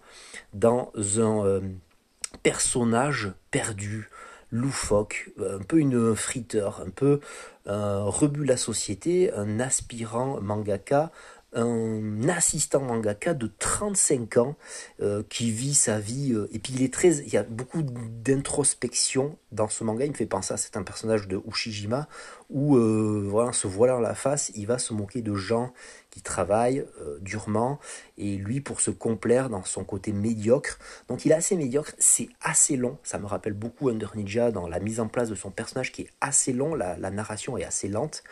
dans 0.53 0.91
un 0.95 1.43
euh, 1.43 1.61
personnage 2.43 3.31
perdu, 3.49 4.09
loufoque, 4.51 5.31
un 5.39 5.63
peu 5.63 5.79
une 5.79 6.15
friteur, 6.15 6.83
un 6.85 6.91
peu 6.91 7.19
un 7.65 8.03
rebut 8.03 8.45
la 8.45 8.57
société, 8.57 9.33
un 9.33 9.59
aspirant 9.59 10.39
mangaka, 10.39 11.11
un 11.55 12.27
assistant 12.29 12.81
mangaka 12.81 13.33
de 13.33 13.51
35 13.59 14.37
ans 14.37 14.55
euh, 15.01 15.23
qui 15.29 15.51
vit 15.51 15.73
sa 15.73 15.99
vie 15.99 16.33
euh, 16.33 16.47
et 16.51 16.59
puis 16.59 16.73
il 16.75 16.83
est 16.83 16.93
très 16.93 17.17
il 17.17 17.33
y 17.33 17.37
a 17.37 17.43
beaucoup 17.43 17.83
d'introspection 17.83 19.37
dans 19.51 19.67
ce 19.67 19.83
manga. 19.83 20.05
Il 20.05 20.11
me 20.11 20.15
fait 20.15 20.25
penser 20.25 20.53
à 20.53 20.57
c'est 20.57 20.77
un 20.77 20.83
personnage 20.83 21.27
de 21.27 21.39
Ushijima 21.47 22.07
où 22.49 22.77
euh, 22.77 23.25
voilà 23.27 23.53
se 23.53 23.67
voilant 23.67 23.99
la 23.99 24.15
face 24.15 24.51
il 24.55 24.67
va 24.67 24.77
se 24.77 24.93
moquer 24.93 25.21
de 25.21 25.35
gens 25.35 25.73
qui 26.13 26.21
travaille 26.21 26.85
euh, 27.01 27.17
durement. 27.21 27.79
Et 28.19 28.37
lui 28.37 28.61
pour 28.61 28.81
se 28.81 28.91
complaire 28.91 29.49
dans 29.49 29.63
son 29.63 29.83
côté 29.83 30.13
médiocre. 30.13 30.77
Donc 31.07 31.25
il 31.25 31.31
est 31.31 31.35
assez 31.35 31.55
médiocre, 31.55 31.93
c'est 31.97 32.29
assez 32.41 32.77
long, 32.77 32.99
ça 33.03 33.17
me 33.17 33.25
rappelle 33.25 33.53
beaucoup 33.53 33.89
Under 33.89 34.15
Ninja 34.15 34.51
dans 34.51 34.67
la 34.67 34.79
mise 34.79 34.99
en 34.99 35.07
place 35.07 35.29
de 35.29 35.35
son 35.35 35.49
personnage 35.49 35.91
qui 35.91 36.03
est 36.03 36.09
assez 36.21 36.53
long, 36.53 36.75
la, 36.75 36.95
narration 37.09 37.57
est 37.57 37.63
assez 37.63 37.87
lente. 37.87 38.23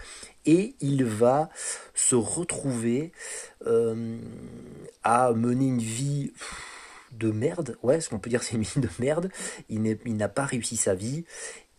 Et 0.46 0.76
il 0.80 1.04
va 1.06 1.50
se 1.96 2.16
retrouver 2.16 3.12
euh, 3.66 4.18
à 5.04 5.32
mener 5.34 5.66
une 5.66 5.82
vie 5.82 6.34
de 7.14 7.32
merde, 7.32 7.78
ouais, 7.84 8.00
ce 8.00 8.10
qu'on 8.10 8.20
peut 8.20 8.30
dire 8.30 8.44
c'est 8.44 8.56
une 8.56 8.64
vie 8.64 8.80
de 8.80 8.90
merde, 9.00 9.30
il 9.70 10.16
n'a 10.16 10.30
pas 10.30 10.46
réussi 10.46 10.78
sa 10.78 10.94
vie, 10.94 11.26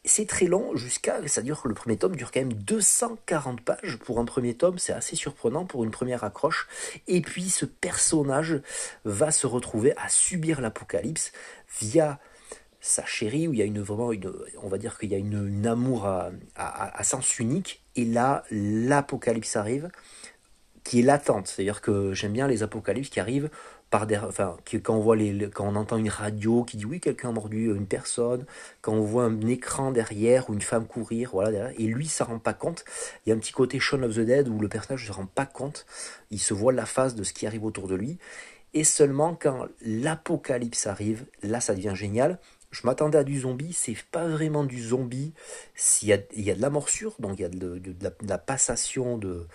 c'est 0.04 0.26
très 0.26 0.47
long 0.47 0.75
jusqu'à, 0.76 1.26
ça 1.28 1.42
dure, 1.42 1.62
le 1.64 1.75
premier 1.75 1.97
tome 1.97 2.16
dure 2.16 2.32
quand 2.32 2.40
même 2.40 2.52
240 2.52 3.61
pages 3.61 3.99
pour 3.99 4.18
un 4.18 4.25
premier 4.25 4.54
tome, 4.54 4.78
c'est 4.78 4.92
assez 4.92 5.14
surprenant 5.14 5.64
pour 5.64 5.85
une 5.85 5.90
première 5.90 6.25
accroche. 6.25 6.68
Et 7.06 7.21
puis 7.21 7.50
ce 7.50 7.64
personnage 7.64 8.61
va 9.04 9.30
se 9.30 9.47
retrouver 9.47 9.97
à 9.97 10.09
subir 10.09 10.61
l'apocalypse 10.61 11.32
via 11.80 12.18
sa 12.80 13.06
chérie, 13.06 13.47
où 13.47 13.52
il 13.52 13.61
y 13.61 13.62
a 13.62 13.64
une 13.64 13.80
vraiment 13.80 14.11
une, 14.11 14.32
on 14.61 14.68
va 14.68 14.76
dire 14.76 14.99
qu'il 14.99 15.12
y 15.12 15.14
a 15.14 15.18
une, 15.18 15.66
amour 15.66 16.04
à, 16.04 17.04
sens 17.04 17.38
unique. 17.38 17.80
Et 17.94 18.04
là, 18.04 18.44
l'apocalypse 18.50 19.54
arrive, 19.54 19.88
qui 20.82 20.99
est 20.99 21.02
latente. 21.02 21.47
C'est-à-dire 21.47 21.80
que 21.80 22.12
j'aime 22.12 22.32
bien 22.32 22.49
les 22.49 22.64
apocalypses 22.64 23.09
qui 23.09 23.21
arrivent 23.21 23.50
quand 23.92 24.94
on 24.94 25.00
voit 25.00 25.16
quand 25.52 25.68
on 25.68 25.76
entend 25.76 25.99
une 25.99 26.08
radio 26.08 26.64
qui 26.64 26.76
dit 26.78 26.87
oui 26.87 27.00
quelqu'un 27.00 27.28
a 27.28 27.32
mordu 27.32 27.75
une 27.75 27.87
personne, 27.87 28.46
quand 28.80 28.92
on 28.92 29.02
voit 29.02 29.25
un 29.25 29.40
écran 29.42 29.92
derrière 29.92 30.49
ou 30.49 30.54
une 30.54 30.62
femme 30.62 30.87
courir, 30.87 31.30
voilà 31.32 31.72
et 31.75 31.84
lui 31.84 32.06
ça 32.06 32.25
rend 32.25 32.38
pas 32.38 32.54
compte. 32.54 32.84
Il 33.25 33.28
y 33.28 33.32
a 33.32 33.37
un 33.37 33.38
petit 33.38 33.52
côté 33.52 33.78
Shaun 33.80 34.02
of 34.02 34.14
the 34.14 34.20
Dead 34.20 34.49
où 34.49 34.58
le 34.58 34.68
personnage 34.68 35.02
ne 35.02 35.06
se 35.08 35.12
rend 35.12 35.26
pas 35.26 35.46
compte, 35.46 35.87
il 36.30 36.40
se 36.40 36.54
voit 36.54 36.72
la 36.72 36.87
face 36.87 37.14
de 37.14 37.22
ce 37.22 37.32
qui 37.32 37.46
arrive 37.46 37.64
autour 37.64 37.87
de 37.87 37.94
lui, 37.94 38.18
et 38.75 38.84
seulement 38.84 39.37
quand 39.38 39.66
l'apocalypse 39.82 40.87
arrive, 40.87 41.26
là 41.42 41.61
ça 41.61 41.75
devient 41.75 41.94
génial. 41.94 42.38
Je 42.70 42.87
m'attendais 42.87 43.18
à 43.18 43.25
du 43.25 43.40
zombie, 43.40 43.75
c'est 43.75 43.94
pas 44.11 44.26
vraiment 44.26 44.64
du 44.64 44.82
zombie. 44.82 45.34
S'il 45.75 46.08
y 46.08 46.14
a, 46.14 46.18
il 46.34 46.42
y 46.42 46.50
a 46.50 46.54
de 46.54 46.62
la 46.62 46.70
morsure, 46.70 47.14
donc 47.18 47.38
il 47.38 47.42
y 47.42 47.44
a 47.44 47.50
de 47.50 47.82
la 48.26 48.38
passation 48.38 49.18
de, 49.18 49.46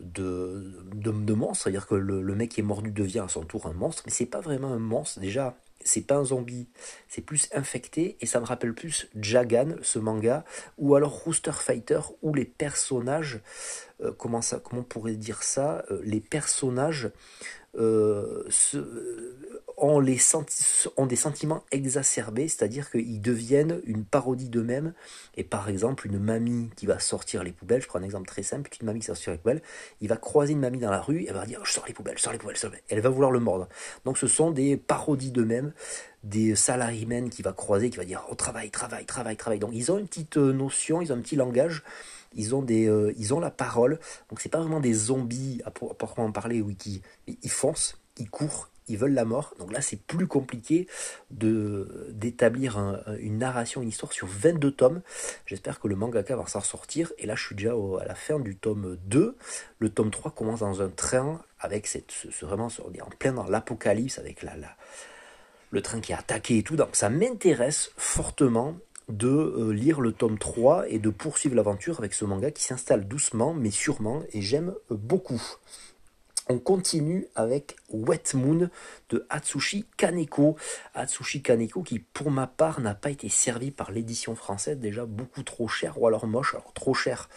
de, 0.00 0.82
de, 0.94 1.32
monstre, 1.32 1.64
c'est-à-dire 1.64 1.86
que 1.86 1.94
le, 1.94 2.34
mec 2.34 2.50
qui 2.50 2.60
est 2.60 2.64
mordu 2.64 2.90
devient 2.90 3.20
à 3.20 3.28
son 3.28 3.44
tour 3.44 3.66
un 3.66 3.72
monstre, 3.72 4.02
mais 4.06 4.12
c'est 4.12 4.26
pas 4.26 4.40
vraiment 4.40 4.72
un 4.72 4.78
monstre, 4.78 5.20
déjà, 5.20 5.56
c'est 5.84 6.06
pas 6.06 6.16
un 6.16 6.24
zombie, 6.24 6.68
c'est 7.08 7.20
plus 7.20 7.48
infecté, 7.54 8.16
et 8.20 8.26
ça 8.26 8.40
me 8.40 8.46
rappelle 8.46 8.74
plus 8.74 9.08
Jagan, 9.14 9.76
ce 9.82 9.98
manga, 9.98 10.44
ou 10.78 10.94
alors 10.94 11.12
Rooster 11.24 11.52
Fighter, 11.52 12.00
où 12.22 12.34
les 12.34 12.44
personnages, 12.44 13.40
euh, 14.02 14.12
comment, 14.12 14.42
ça, 14.42 14.60
comment 14.62 14.80
on 14.80 14.84
pourrait 14.84 15.16
dire 15.16 15.42
ça, 15.42 15.84
euh, 15.90 16.00
les 16.04 16.20
personnages 16.20 17.10
euh, 17.76 18.44
ont, 19.76 20.00
des 20.00 21.16
sentiments 21.16 21.64
exacerbés, 21.70 22.48
c'est-à-dire 22.48 22.90
qu'ils 22.90 23.20
deviennent 23.20 23.80
une 23.84 24.04
parodie 24.04 24.48
d'eux-mêmes. 24.48 24.92
Et 25.36 25.44
par 25.44 25.68
exemple, 25.68 26.06
une 26.06 26.18
mamie 26.18 26.70
qui 26.76 26.86
va 26.86 26.98
sortir 26.98 27.42
les 27.42 27.52
poubelles, 27.52 27.82
je 27.82 27.88
prends 27.88 27.98
un 27.98 28.04
exemple 28.04 28.28
très 28.28 28.42
simple, 28.42 28.70
une 28.80 28.86
mamie 28.86 29.00
qui 29.00 29.06
sort 29.06 29.16
les 29.26 29.38
poubelles, 29.38 29.62
il 30.00 30.08
va 30.08 30.16
croiser 30.16 30.52
une 30.52 30.60
mamie 30.60 30.78
dans 30.78 30.90
la 30.90 31.00
rue, 31.00 31.24
elle 31.28 31.34
va 31.34 31.46
dire 31.46 31.60
Je 31.64 31.72
sors 31.72 31.86
les 31.86 31.92
poubelles, 31.92 32.16
je 32.16 32.22
sors 32.22 32.32
les 32.32 32.38
poubelles, 32.38 32.56
je 32.56 32.60
sors 32.60 32.70
les 32.70 32.78
poubelles. 32.78 32.96
Elle 32.96 33.02
va 33.02 33.10
vouloir 33.10 33.30
le 33.30 33.40
mordre. 33.40 33.68
Donc 34.04 34.18
ce 34.18 34.26
sont 34.26 34.50
des 34.50 34.76
parodies 34.76 35.32
d'eux-mêmes, 35.32 35.72
des 36.22 36.54
salariés 36.54 37.06
qui 37.30 37.42
va 37.42 37.52
croiser, 37.52 37.90
qui 37.90 37.96
va 37.96 38.04
dire 38.04 38.24
Oh, 38.30 38.34
travail, 38.34 38.70
travail, 38.70 39.04
travail, 39.04 39.36
travail. 39.36 39.58
Donc 39.58 39.70
ils 39.74 39.90
ont 39.92 39.98
une 39.98 40.06
petite 40.06 40.36
euh, 40.36 40.52
notion, 40.52 41.02
ils 41.02 41.12
ont 41.12 41.16
un 41.16 41.20
petit 41.20 41.36
langage 41.36 41.82
ils 42.34 42.54
ont 42.54 42.62
des 42.62 42.88
euh, 42.88 43.12
ils 43.16 43.34
ont 43.34 43.40
la 43.40 43.50
parole 43.50 43.98
donc 44.30 44.40
c'est 44.40 44.48
pas 44.48 44.60
vraiment 44.60 44.80
des 44.80 44.94
zombies 44.94 45.60
à 45.64 45.70
proprement 45.70 46.30
parler 46.32 46.60
oui 46.60 46.76
qui 46.76 47.02
ils 47.26 47.50
foncent 47.50 47.98
ils 48.18 48.30
courent 48.30 48.68
ils 48.88 48.98
veulent 48.98 49.14
la 49.14 49.24
mort. 49.24 49.54
Donc 49.58 49.72
là, 49.72 49.80
c'est 49.80 49.96
plus 49.96 50.26
compliqué 50.26 50.86
de 51.30 52.08
d'établir 52.10 52.78
une 53.18 53.38
narration, 53.38 53.82
une 53.82 53.88
histoire 53.88 54.12
sur 54.12 54.26
22 54.26 54.72
tomes. 54.72 55.02
J'espère 55.46 55.80
que 55.80 55.88
le 55.88 55.96
mangaka 55.96 56.36
va 56.36 56.46
s'en 56.46 56.60
sortir. 56.60 57.12
Et 57.18 57.26
là, 57.26 57.34
je 57.34 57.46
suis 57.46 57.54
déjà 57.54 57.72
à 57.72 58.04
la 58.04 58.14
fin 58.14 58.38
du 58.38 58.56
tome 58.56 58.96
2. 59.06 59.36
Le 59.78 59.88
tome 59.88 60.10
3 60.10 60.32
commence 60.32 60.60
dans 60.60 60.82
un 60.82 60.90
train 60.90 61.40
avec 61.60 61.86
cette, 61.86 62.10
ce, 62.10 62.44
vraiment, 62.44 62.68
on 62.80 63.04
en 63.04 63.10
plein 63.18 63.32
dans 63.32 63.48
l'apocalypse 63.48 64.18
avec 64.18 64.42
la, 64.42 64.56
la, 64.56 64.76
le 65.70 65.82
train 65.82 66.00
qui 66.00 66.12
est 66.12 66.16
attaqué 66.16 66.58
et 66.58 66.62
tout. 66.62 66.76
Donc 66.76 66.90
ça 66.92 67.08
m'intéresse 67.08 67.90
fortement 67.96 68.76
de 69.08 69.28
euh, 69.28 69.72
lire 69.72 70.00
le 70.00 70.12
tome 70.12 70.38
3 70.38 70.88
et 70.88 70.98
de 70.98 71.10
poursuivre 71.10 71.54
l'aventure 71.54 71.98
avec 71.98 72.14
ce 72.14 72.24
manga 72.24 72.50
qui 72.50 72.64
s'installe 72.64 73.06
doucement 73.06 73.54
mais 73.54 73.70
sûrement 73.70 74.22
et 74.32 74.40
j'aime 74.40 74.74
beaucoup. 74.90 75.42
On 76.48 76.58
continue 76.58 77.26
avec 77.34 77.76
Wet 77.88 78.34
Moon 78.34 78.68
de 79.08 79.26
Atsushi 79.30 79.86
Kaneko. 79.96 80.56
Atsushi 80.92 81.40
Kaneko 81.42 81.82
qui 81.82 82.00
pour 82.00 82.30
ma 82.30 82.46
part 82.46 82.80
n'a 82.80 82.94
pas 82.94 83.10
été 83.10 83.30
servi 83.30 83.70
par 83.70 83.92
l'édition 83.92 84.34
française, 84.34 84.78
déjà 84.78 85.06
beaucoup 85.06 85.42
trop 85.42 85.68
cher 85.68 86.00
ou 86.00 86.06
alors 86.06 86.26
moche, 86.26 86.54
alors 86.54 86.74
trop 86.74 86.92
cher 86.92 87.30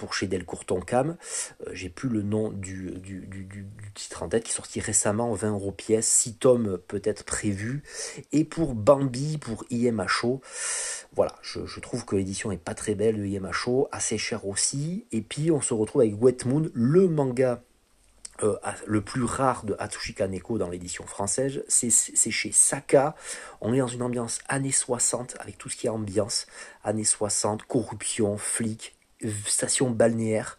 pour 0.00 0.14
chez 0.14 0.26
Delcourt 0.26 0.64
Tonkam. 0.64 1.18
Euh, 1.66 1.70
j'ai 1.74 1.90
plus 1.90 2.08
le 2.08 2.22
nom 2.22 2.48
du, 2.48 2.92
du, 3.00 3.66
titre 3.94 4.22
en 4.22 4.30
tête 4.30 4.44
qui 4.44 4.50
est 4.50 4.54
sorti 4.54 4.80
récemment, 4.80 5.34
20 5.34 5.50
euros 5.50 5.72
pièce, 5.72 6.08
6 6.08 6.36
tomes 6.36 6.78
peut-être 6.88 7.24
prévus. 7.24 7.82
Et 8.32 8.44
pour 8.44 8.74
Bambi, 8.74 9.36
pour 9.36 9.64
IMHO, 9.68 10.40
voilà, 11.14 11.34
je, 11.42 11.80
trouve 11.80 12.06
que 12.06 12.16
l'édition 12.16 12.50
est 12.50 12.56
pas 12.56 12.72
très 12.72 12.94
belle 12.94 13.18
de 13.18 13.26
IMHO, 13.26 13.88
assez 13.92 14.16
cher 14.16 14.46
aussi. 14.46 15.04
Et 15.12 15.20
puis 15.20 15.50
on 15.50 15.60
se 15.60 15.74
retrouve 15.74 16.00
avec 16.00 16.14
Wet 16.18 16.46
Moon, 16.46 16.70
le 16.72 17.06
manga 17.06 17.62
euh, 18.42 18.56
le 18.86 19.02
plus 19.02 19.24
rare 19.24 19.64
de 19.64 19.76
Hatsushi 19.78 20.14
Kaneko 20.14 20.56
dans 20.56 20.70
l'édition 20.70 21.04
française, 21.04 21.62
c'est 21.68 21.90
chez 22.30 22.52
Saka. 22.52 23.14
On 23.60 23.74
est 23.74 23.80
dans 23.80 23.86
une 23.86 24.02
ambiance 24.02 24.38
années 24.48 24.72
60, 24.72 25.36
avec 25.40 25.58
tout 25.58 25.68
ce 25.68 25.76
qui 25.76 25.88
est 25.88 25.90
ambiance, 25.90 26.46
années 26.84 27.04
60, 27.04 27.64
corruption, 27.64 28.38
flics, 28.38 28.94
station 29.46 29.90
balnéaire, 29.90 30.58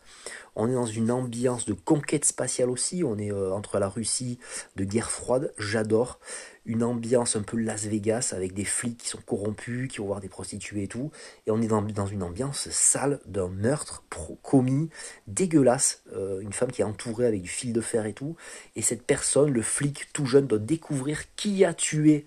On 0.56 0.68
est 0.68 0.74
dans 0.74 0.86
une 0.86 1.12
ambiance 1.12 1.66
de 1.66 1.74
conquête 1.74 2.26
spatiale 2.26 2.70
aussi. 2.70 3.04
On 3.06 3.18
est 3.18 3.32
euh, 3.32 3.54
entre 3.54 3.80
la 3.80 3.88
Russie 3.88 4.38
de 4.76 4.84
guerre 4.84 5.10
froide. 5.10 5.54
J'adore. 5.58 6.20
Une 6.66 6.84
ambiance 6.84 7.36
un 7.36 7.42
peu 7.42 7.58
Las 7.58 7.86
Vegas 7.86 8.34
avec 8.36 8.54
des 8.54 8.66
flics 8.66 8.98
qui 8.98 9.08
sont 9.08 9.22
corrompus, 9.26 9.90
qui 9.90 10.00
vont 10.00 10.08
voir 10.08 10.20
des 10.20 10.28
prostituées 10.28 10.84
et 10.84 10.88
tout. 10.88 11.10
Et 11.48 11.52
on 11.52 11.62
est 11.62 11.68
dans, 11.68 12.06
une 12.06 12.22
ambiance 12.22 12.70
sale 12.70 13.22
d'un 13.26 13.48
meurtre 13.48 14.04
commis, 14.44 14.90
dégueulasse. 15.28 16.04
Euh, 16.14 16.42
une 16.42 16.54
femme 16.54 16.72
qui 16.72 16.82
est 16.82 16.86
entourée 16.86 17.26
avec 17.26 17.42
du 17.42 17.50
fil 17.50 17.72
de 17.72 17.82
fer 17.82 18.06
et 18.06 18.14
tout. 18.14 18.36
Et 18.76 18.82
cette 18.82 19.04
personne, 19.04 19.52
le 19.52 19.62
flic 19.62 20.10
tout 20.12 20.26
jeune, 20.26 20.48
doit 20.48 20.60
découvrir 20.60 21.34
qui 21.36 21.64
a 21.64 21.74
tué 21.74 22.26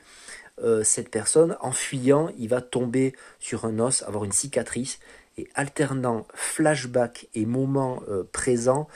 euh, 0.62 0.84
cette 0.84 1.10
personne, 1.10 1.56
en 1.60 1.72
fuyant, 1.72 2.30
il 2.38 2.48
va 2.48 2.60
tomber 2.60 3.14
sur 3.40 3.64
un 3.64 3.78
os, 3.80 4.02
avoir 4.02 4.24
une 4.24 4.32
cicatrice, 4.32 5.00
et 5.36 5.48
alternant 5.54 6.26
flashback 6.34 7.28
et 7.34 7.46
moment 7.46 8.02
euh, 8.08 8.24
présent, 8.32 8.88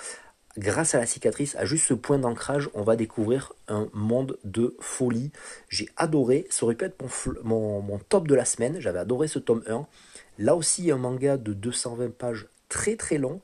grâce 0.56 0.94
à 0.94 0.98
la 0.98 1.06
cicatrice, 1.06 1.56
à 1.56 1.64
juste 1.64 1.86
ce 1.86 1.94
point 1.94 2.18
d'ancrage, 2.18 2.68
on 2.74 2.82
va 2.82 2.96
découvrir 2.96 3.52
un 3.68 3.88
monde 3.92 4.38
de 4.44 4.76
folie. 4.80 5.30
J'ai 5.68 5.88
adoré, 5.96 6.46
ça 6.50 6.64
aurait 6.64 6.74
pu 6.74 6.84
être 6.84 6.96
mon, 7.44 7.80
mon 7.80 7.98
top 7.98 8.28
de 8.28 8.34
la 8.34 8.44
semaine, 8.44 8.80
j'avais 8.80 8.98
adoré 8.98 9.28
ce 9.28 9.38
tome 9.38 9.62
1. 9.68 9.86
Là 10.38 10.54
aussi, 10.54 10.90
un 10.90 10.98
manga 10.98 11.36
de 11.36 11.52
220 11.52 12.12
pages 12.16 12.46
très 12.68 12.96
très 12.96 13.18
long 13.18 13.40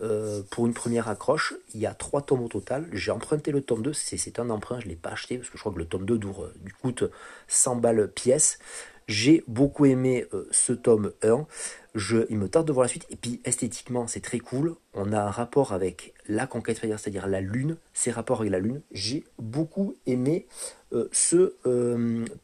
euh, 0.00 0.42
pour 0.50 0.66
une 0.66 0.74
première 0.74 1.08
accroche. 1.08 1.54
Il 1.74 1.80
y 1.80 1.86
a 1.86 1.94
trois 1.94 2.22
tomes 2.22 2.42
au 2.42 2.48
total. 2.48 2.86
J'ai 2.92 3.10
emprunté 3.10 3.50
le 3.50 3.62
tome 3.62 3.82
2, 3.82 3.92
c'est 3.92 4.38
un 4.38 4.50
emprunt, 4.50 4.80
je 4.80 4.86
ne 4.86 4.90
l'ai 4.90 4.96
pas 4.96 5.10
acheté 5.10 5.38
parce 5.38 5.50
que 5.50 5.56
je 5.56 5.62
crois 5.62 5.72
que 5.72 5.78
le 5.78 5.86
tome 5.86 6.04
2 6.04 6.18
dure, 6.18 6.50
du 6.62 6.72
coûte 6.72 7.04
100 7.48 7.76
balles 7.76 8.08
pièce. 8.08 8.58
J'ai 9.08 9.44
beaucoup 9.46 9.86
aimé 9.86 10.26
euh, 10.32 10.48
ce 10.50 10.72
tome 10.72 11.12
1. 11.22 11.46
Je, 11.94 12.26
il 12.28 12.38
me 12.38 12.48
tarde 12.48 12.66
de 12.66 12.72
voir 12.72 12.84
la 12.84 12.88
suite. 12.88 13.06
Et 13.10 13.16
puis 13.16 13.40
esthétiquement, 13.44 14.06
c'est 14.06 14.20
très 14.20 14.38
cool. 14.38 14.74
On 14.94 15.12
a 15.12 15.20
un 15.20 15.30
rapport 15.30 15.72
avec 15.72 16.14
la 16.28 16.46
conquête 16.46 16.78
c'est-à-dire 16.80 17.26
la 17.26 17.40
Lune, 17.40 17.76
ses 17.94 18.10
rapports 18.10 18.40
avec 18.40 18.52
la 18.52 18.58
Lune. 18.58 18.82
J'ai 18.90 19.24
beaucoup 19.38 19.94
aimé 20.06 20.46
euh, 20.92 21.08
ce 21.12 21.54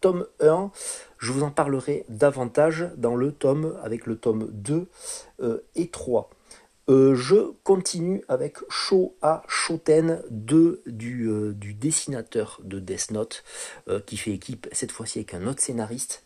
tome 0.00 0.26
1. 0.40 0.71
Je 1.19 1.33
vous 1.33 1.42
en 1.42 1.50
parlerai 1.50 2.04
davantage 2.09 2.90
dans 2.97 3.16
le 3.16 3.33
tome 3.33 3.76
avec 3.83 4.07
le 4.07 4.16
tome 4.16 4.49
2 4.52 4.87
et 5.75 5.88
3. 5.88 6.31
Euh, 6.88 7.14
je 7.14 7.52
continue 7.62 8.25
avec 8.28 8.59
Sho 8.69 9.14
A 9.23 9.42
Shoten 9.47 10.21
de, 10.31 10.83
du, 10.87 11.28
euh, 11.28 11.52
du, 11.52 11.75
dessinateur 11.75 12.61
de 12.64 12.81
Death 12.81 13.12
Note 13.12 13.45
euh, 13.88 14.00
qui 14.00 14.16
fait 14.16 14.33
équipe 14.33 14.69
cette 14.73 14.90
fois-ci 14.90 15.21
avec 15.21 15.35
un 15.35 15.47
autre 15.47 15.62
scénariste. 15.62 16.25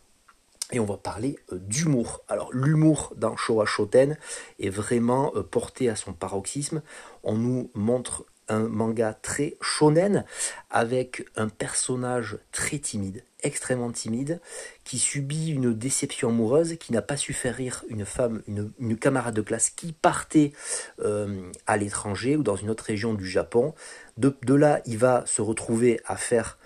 Et 0.73 0.80
on 0.80 0.85
va 0.85 0.96
parler 0.96 1.38
d'humour. 1.52 2.23
Alors 2.28 2.52
l'humour 2.52 3.12
dans 3.16 3.37
Showa 3.37 3.66
Shoten 3.66 4.18
est 4.58 4.68
vraiment 4.68 5.32
porté 5.50 5.88
à 5.88 5.96
son 5.96 6.12
paroxysme. 6.12 6.82
On 7.23 7.35
nous 7.35 7.70
montre 7.75 8.25
un 8.49 8.68
manga 8.68 9.14
très 9.14 9.56
shonen 9.61 10.25
avec 10.70 11.25
un 11.37 11.49
personnage 11.49 12.38
très 12.52 12.78
timide, 12.78 13.25
extrêmement 13.42 13.90
timide, 13.90 14.40
qui 14.85 14.99
subit 14.99 15.49
une 15.49 15.75
déception 15.75 16.28
amoureuse, 16.28 16.76
qui 16.76 16.92
n'a 16.92 17.02
pas 17.02 17.16
su 17.16 17.32
faire 17.32 17.56
rire 17.56 17.85
une 17.88 18.04
femme, 18.04 18.42
une, 18.46 18.96
camarade 18.96 19.35
de 19.35 19.42
classe 19.42 19.70
qui 19.70 19.92
partait 19.92 20.52
euh, 21.00 21.50
à 21.66 21.76
l'étranger 21.76 22.37
ou 22.37 22.42
dans 22.42 22.56
une 22.56 22.70
autre 22.70 22.85
région 22.85 23.14
du 23.14 23.28
Japon. 23.28 23.75
De 24.16 24.54
là, 24.54 24.80
il 24.87 24.99
va 24.99 25.25
se 25.26 25.42
retrouver 25.42 26.00
à 26.06 26.16
faire 26.16 26.58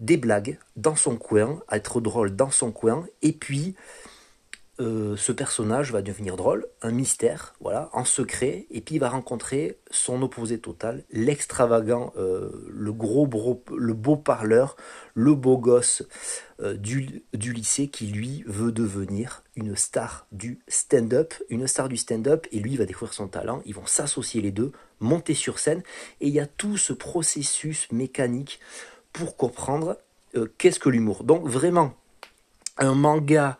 des 0.00 0.16
blagues 0.16 0.58
dans 0.76 0.96
son 0.96 1.16
coin, 1.16 1.60
être 1.70 2.00
drôle 2.00 2.34
dans 2.34 2.50
son 2.50 2.72
coin, 2.72 3.06
et 3.22 3.32
puis 3.32 3.74
euh, 4.80 5.16
ce 5.16 5.32
personnage 5.32 5.90
va 5.90 6.02
devenir 6.02 6.36
drôle, 6.36 6.64
un 6.82 6.92
mystère, 6.92 7.56
voilà, 7.60 7.90
en 7.92 8.04
secret, 8.04 8.66
et 8.70 8.80
puis 8.80 8.94
il 8.94 8.98
va 9.00 9.08
rencontrer 9.08 9.80
son 9.90 10.22
opposé 10.22 10.60
total, 10.60 11.02
l'extravagant, 11.10 12.12
euh, 12.16 12.50
le 12.70 12.92
gros 12.92 13.28
le 13.76 13.92
beau 13.92 14.14
parleur, 14.14 14.76
le 15.14 15.34
beau 15.34 15.58
gosse 15.58 16.04
euh, 16.60 16.74
du, 16.74 17.24
du, 17.34 17.52
lycée 17.52 17.88
qui 17.88 18.06
lui 18.06 18.44
veut 18.46 18.70
devenir 18.70 19.42
une 19.56 19.74
star 19.74 20.28
du 20.30 20.60
stand-up, 20.68 21.34
une 21.48 21.66
star 21.66 21.88
du 21.88 21.96
stand-up, 21.96 22.46
et 22.52 22.60
lui 22.60 22.76
va 22.76 22.84
découvrir 22.84 23.14
son 23.14 23.26
talent, 23.26 23.62
ils 23.64 23.74
vont 23.74 23.86
s'associer 23.86 24.40
les 24.40 24.52
deux, 24.52 24.70
monter 25.00 25.34
sur 25.34 25.58
scène, 25.58 25.82
et 26.20 26.28
il 26.28 26.32
y 26.32 26.40
a 26.40 26.46
tout 26.46 26.76
ce 26.76 26.92
processus 26.92 27.90
mécanique 27.90 28.60
pour 29.18 29.36
comprendre 29.36 29.98
qu'est-ce 30.58 30.78
que 30.78 30.88
l'humour. 30.88 31.24
Donc 31.24 31.46
vraiment, 31.46 31.92
un 32.76 32.94
manga 32.94 33.58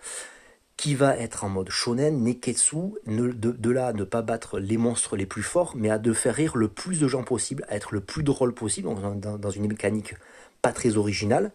qui 0.77 0.95
va 0.95 1.17
être 1.17 1.43
en 1.43 1.49
mode 1.49 1.71
shonen, 1.71 2.23
neketsu, 2.23 2.77
de, 3.07 3.71
là 3.71 3.89
à 3.89 3.93
ne 3.93 4.05
pas 4.05 4.23
battre 4.23 4.61
les 4.61 4.77
monstres 4.77 5.17
les 5.17 5.27
plus 5.27 5.43
forts, 5.43 5.73
mais 5.75 5.91
à 5.91 5.99
de 5.99 6.13
faire 6.13 6.37
rire 6.37 6.57
le 6.57 6.69
plus 6.69 7.01
de 7.01 7.09
gens 7.09 7.25
possible, 7.25 7.65
à 7.69 7.75
être 7.75 7.93
le 7.93 8.01
plus 8.01 8.23
drôle 8.23 8.55
possible, 8.55 8.89
dans, 8.89 9.37
dans 9.39 9.51
une 9.51 9.67
mécanique 9.67 10.15
pas 10.63 10.71
très 10.73 10.97
originale, 10.97 11.51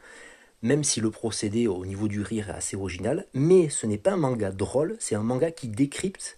même 0.62 0.84
si 0.84 1.00
le 1.00 1.10
procédé 1.10 1.68
au 1.68 1.86
niveau 1.86 2.10
du 2.10 2.22
rire 2.22 2.50
est 2.50 2.54
assez 2.54 2.76
original, 2.76 3.26
mais 3.34 3.70
ce 3.70 3.86
n'est 3.86 3.98
pas 3.98 4.12
un 4.12 4.18
manga 4.18 4.52
drôle, 4.52 4.98
c'est 5.00 5.16
un 5.16 5.24
manga 5.24 5.52
qui 5.52 5.70
décrypte, 5.70 6.38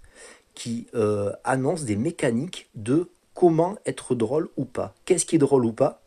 qui 0.54 0.86
euh, 0.94 1.32
annonce 1.44 1.86
des 1.86 1.96
mécaniques 1.96 2.70
de 2.76 3.10
comment 3.34 3.78
être 3.88 4.14
drôle 4.14 4.50
ou 4.58 4.66
pas. 4.66 4.94
Qu'est-ce 5.06 5.26
qui 5.26 5.36
est 5.38 5.40
drôle 5.40 5.66
ou 5.66 5.74
pas? 5.74 6.05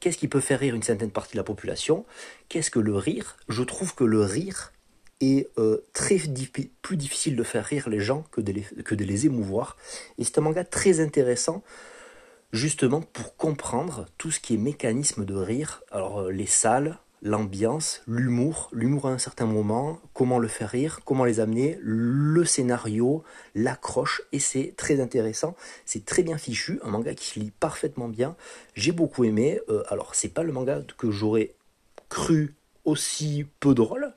Qu'est-ce 0.00 0.18
qui 0.18 0.28
peut 0.28 0.40
faire 0.40 0.60
rire 0.60 0.74
une 0.74 0.82
certaine 0.82 1.10
partie 1.10 1.32
de 1.32 1.38
la 1.38 1.44
population? 1.44 2.04
Qu'est-ce 2.48 2.70
que 2.70 2.78
le 2.78 2.96
rire? 2.96 3.36
Je 3.48 3.62
trouve 3.62 3.94
que 3.94 4.04
le 4.04 4.22
rire 4.22 4.72
est 5.20 5.50
euh, 5.58 5.84
très 5.92 6.18
plus 6.82 6.96
difficile 6.96 7.36
de 7.36 7.42
faire 7.42 7.64
rire 7.64 7.88
les 7.88 8.00
gens 8.00 8.24
que 8.32 8.40
de 8.40 8.52
les, 8.52 8.62
que 8.62 8.94
de 8.94 9.04
les 9.04 9.26
émouvoir. 9.26 9.76
Et 10.18 10.24
c'est 10.24 10.38
un 10.38 10.40
manga 10.42 10.64
très 10.64 11.00
intéressant, 11.00 11.62
justement 12.52 13.02
pour 13.02 13.36
comprendre 13.36 14.06
tout 14.16 14.30
ce 14.30 14.40
qui 14.40 14.54
est 14.54 14.58
mécanisme 14.58 15.24
de 15.24 15.34
rire. 15.34 15.82
Alors 15.90 16.20
euh, 16.20 16.30
les 16.30 16.46
salles, 16.46 16.98
l'ambiance, 17.22 18.02
l'humour, 18.06 18.70
l'humour 18.72 19.06
à 19.06 19.12
un 19.12 19.18
certain 19.18 19.46
moment, 19.46 20.00
comment 20.14 20.38
le 20.38 20.48
faire 20.48 20.70
rire, 20.70 21.00
comment 21.04 21.24
les 21.24 21.40
amener, 21.40 21.78
le 21.80 22.44
scénario, 22.44 23.22
l'accroche, 23.54 24.22
et 24.32 24.38
c'est 24.38 24.74
très 24.76 25.00
intéressant, 25.00 25.54
c'est 25.84 26.04
très 26.04 26.22
bien 26.22 26.38
fichu, 26.38 26.80
un 26.82 26.90
manga 26.90 27.14
qui 27.14 27.26
se 27.26 27.38
lit 27.38 27.52
parfaitement 27.60 28.08
bien, 28.08 28.36
j'ai 28.74 28.92
beaucoup 28.92 29.24
aimé, 29.24 29.60
euh, 29.68 29.82
alors 29.88 30.14
c'est 30.14 30.32
pas 30.32 30.42
le 30.42 30.52
manga 30.52 30.80
que 30.96 31.10
j'aurais 31.10 31.54
cru 32.08 32.54
aussi 32.84 33.46
peu 33.60 33.74
drôle, 33.74 34.14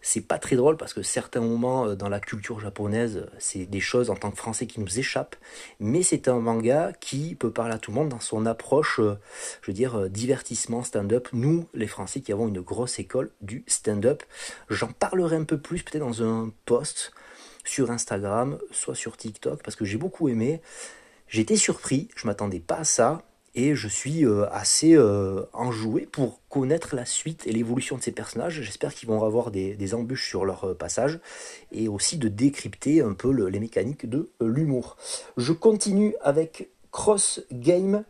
c'est 0.00 0.26
pas 0.26 0.38
très 0.38 0.56
drôle 0.56 0.76
parce 0.76 0.94
que 0.94 1.02
certains 1.02 1.40
moments 1.40 1.86
euh, 1.86 1.94
dans 1.94 2.08
la 2.08 2.20
culture 2.20 2.60
japonaise, 2.60 3.26
c'est 3.38 3.66
des 3.66 3.80
choses 3.80 4.10
en 4.10 4.16
tant 4.16 4.30
que 4.30 4.36
français 4.36 4.66
qui 4.66 4.80
nous 4.80 4.98
échappent, 4.98 5.36
mais 5.78 6.02
c'est 6.02 6.28
un 6.28 6.40
manga 6.40 6.92
qui 7.00 7.34
peut 7.34 7.50
parler 7.52 7.74
à 7.74 7.78
tout 7.78 7.90
le 7.90 7.96
monde 7.96 8.08
dans 8.08 8.20
son 8.20 8.46
approche, 8.46 9.00
euh, 9.00 9.18
je 9.62 9.68
veux 9.68 9.74
dire, 9.74 9.96
euh, 9.98 10.08
divertissement, 10.08 10.82
stand-up. 10.82 11.28
Nous, 11.32 11.66
les 11.74 11.86
Français 11.86 12.20
qui 12.20 12.32
avons 12.32 12.48
une 12.48 12.60
grosse 12.60 12.98
école 12.98 13.30
du 13.40 13.64
stand-up, 13.66 14.22
j'en 14.68 14.88
parlerai 14.92 15.36
un 15.36 15.44
peu 15.44 15.58
plus 15.58 15.82
peut-être 15.82 16.04
dans 16.04 16.22
un 16.22 16.52
post 16.64 17.12
sur 17.64 17.90
Instagram, 17.90 18.58
soit 18.70 18.94
sur 18.94 19.16
TikTok, 19.16 19.62
parce 19.62 19.76
que 19.76 19.84
j'ai 19.84 19.98
beaucoup 19.98 20.28
aimé. 20.28 20.60
J'étais 21.28 21.56
surpris, 21.56 22.08
je 22.16 22.26
m'attendais 22.26 22.60
pas 22.60 22.78
à 22.78 22.84
ça 22.84 23.22
et 23.60 23.74
je 23.74 23.88
suis 23.88 24.24
euh, 24.24 24.46
assez 24.50 24.94
euh, 24.94 25.42
enjoué 25.52 26.08
pour 26.10 26.40
connaître 26.48 26.96
la 26.96 27.04
suite 27.04 27.46
et 27.46 27.52
l'évolution 27.52 27.98
de 27.98 28.02
ces 28.02 28.10
personnages. 28.10 28.62
J'espère 28.62 28.94
qu'ils 28.94 29.08
vont 29.08 29.22
avoir 29.22 29.50
des, 29.50 29.94
embûches 29.94 30.28
sur 30.28 30.46
leur 30.46 30.64
euh, 30.64 30.74
passage 30.74 31.18
et 31.70 31.86
aussi 31.88 32.16
de 32.16 32.28
décrypter 32.28 33.02
un 33.02 33.12
peu 33.12 33.30
les 33.48 33.60
mécaniques 33.60 34.08
de 34.08 34.30
l'humour. 34.40 34.96
Je 35.36 35.52
continue 35.52 36.14
avec 36.22 36.70
Cross 36.90 37.42
Game, 37.52 38.04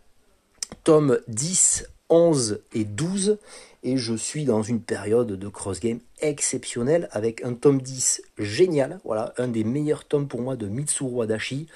tome 0.85 1.19
10, 1.27 1.89
11 2.11 2.63
et 2.73 2.85
12 2.85 3.39
et 3.83 3.97
je 3.97 4.15
suis 4.15 4.45
dans 4.45 4.63
une 4.63 4.81
période 4.81 5.33
de 5.33 5.49
cross 5.49 5.81
game 5.81 6.01
exceptionnelle 6.21 7.09
avec 7.13 7.43
un 7.45 7.55
tome 7.55 7.81
10 7.81 8.23
génial, 8.39 9.01
voilà, 9.05 9.33
un 9.39 9.49
des 9.49 9.65
meilleurs 9.65 10.05
tomes 10.05 10.29
pour 10.29 10.43
moi 10.43 10.57
de 10.57 10.69
Mitsuru 10.69 11.23
Adachi. 11.23 11.67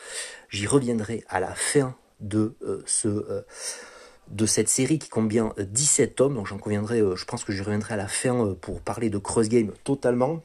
J'y 0.51 0.67
reviendrai 0.67 1.25
à 1.29 1.41
la 1.41 1.55
fin 1.55 1.97
de 2.25 2.55
euh, 2.63 2.83
ce 2.87 3.09
euh, 3.09 3.43
de 4.29 4.47
cette 4.47 4.71
série 4.71 4.99
qui 4.99 5.11
compte 5.11 5.29
bien 5.29 5.53
17 5.59 6.17
tomes, 6.17 6.35
donc 6.35 6.47
j'en 6.47 6.57
conviendrai, 6.57 7.01
euh, 7.01 7.15
je 7.15 7.27
pense 7.27 7.45
que 7.45 7.53
je 7.53 7.63
reviendrai 7.63 7.93
à 7.93 7.97
la 7.99 8.09
fin 8.09 8.57
pour 8.59 8.81
parler 8.81 9.11
de 9.11 9.19
Cross 9.19 9.51
Game 9.51 9.71
totalement. 9.85 10.43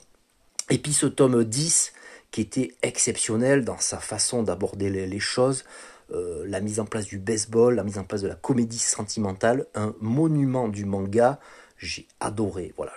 Et 0.69 0.77
puis 0.77 0.91
ce 0.91 1.05
tome 1.05 1.45
10 1.45 1.93
qui 2.29 2.41
était 2.41 2.73
exceptionnel 2.83 3.63
dans 3.63 3.79
sa 3.79 3.97
façon 3.97 4.43
d'aborder 4.43 4.89
les, 4.89 5.19
choses, 5.19 5.63
la 6.09 6.59
mise 6.59 6.79
en 6.79 6.85
place 6.85 7.05
du 7.05 7.17
baseball, 7.17 7.73
la 7.73 7.83
mise 7.83 7.97
en 7.97 8.03
place 8.03 8.21
de 8.21 8.27
la 8.27 8.35
comédie 8.35 8.77
sentimentale, 8.77 9.65
un 9.73 9.95
monument 9.99 10.67
du 10.67 10.85
manga, 10.85 11.39
j'ai 11.79 12.07
adoré. 12.19 12.73
Voilà, 12.77 12.91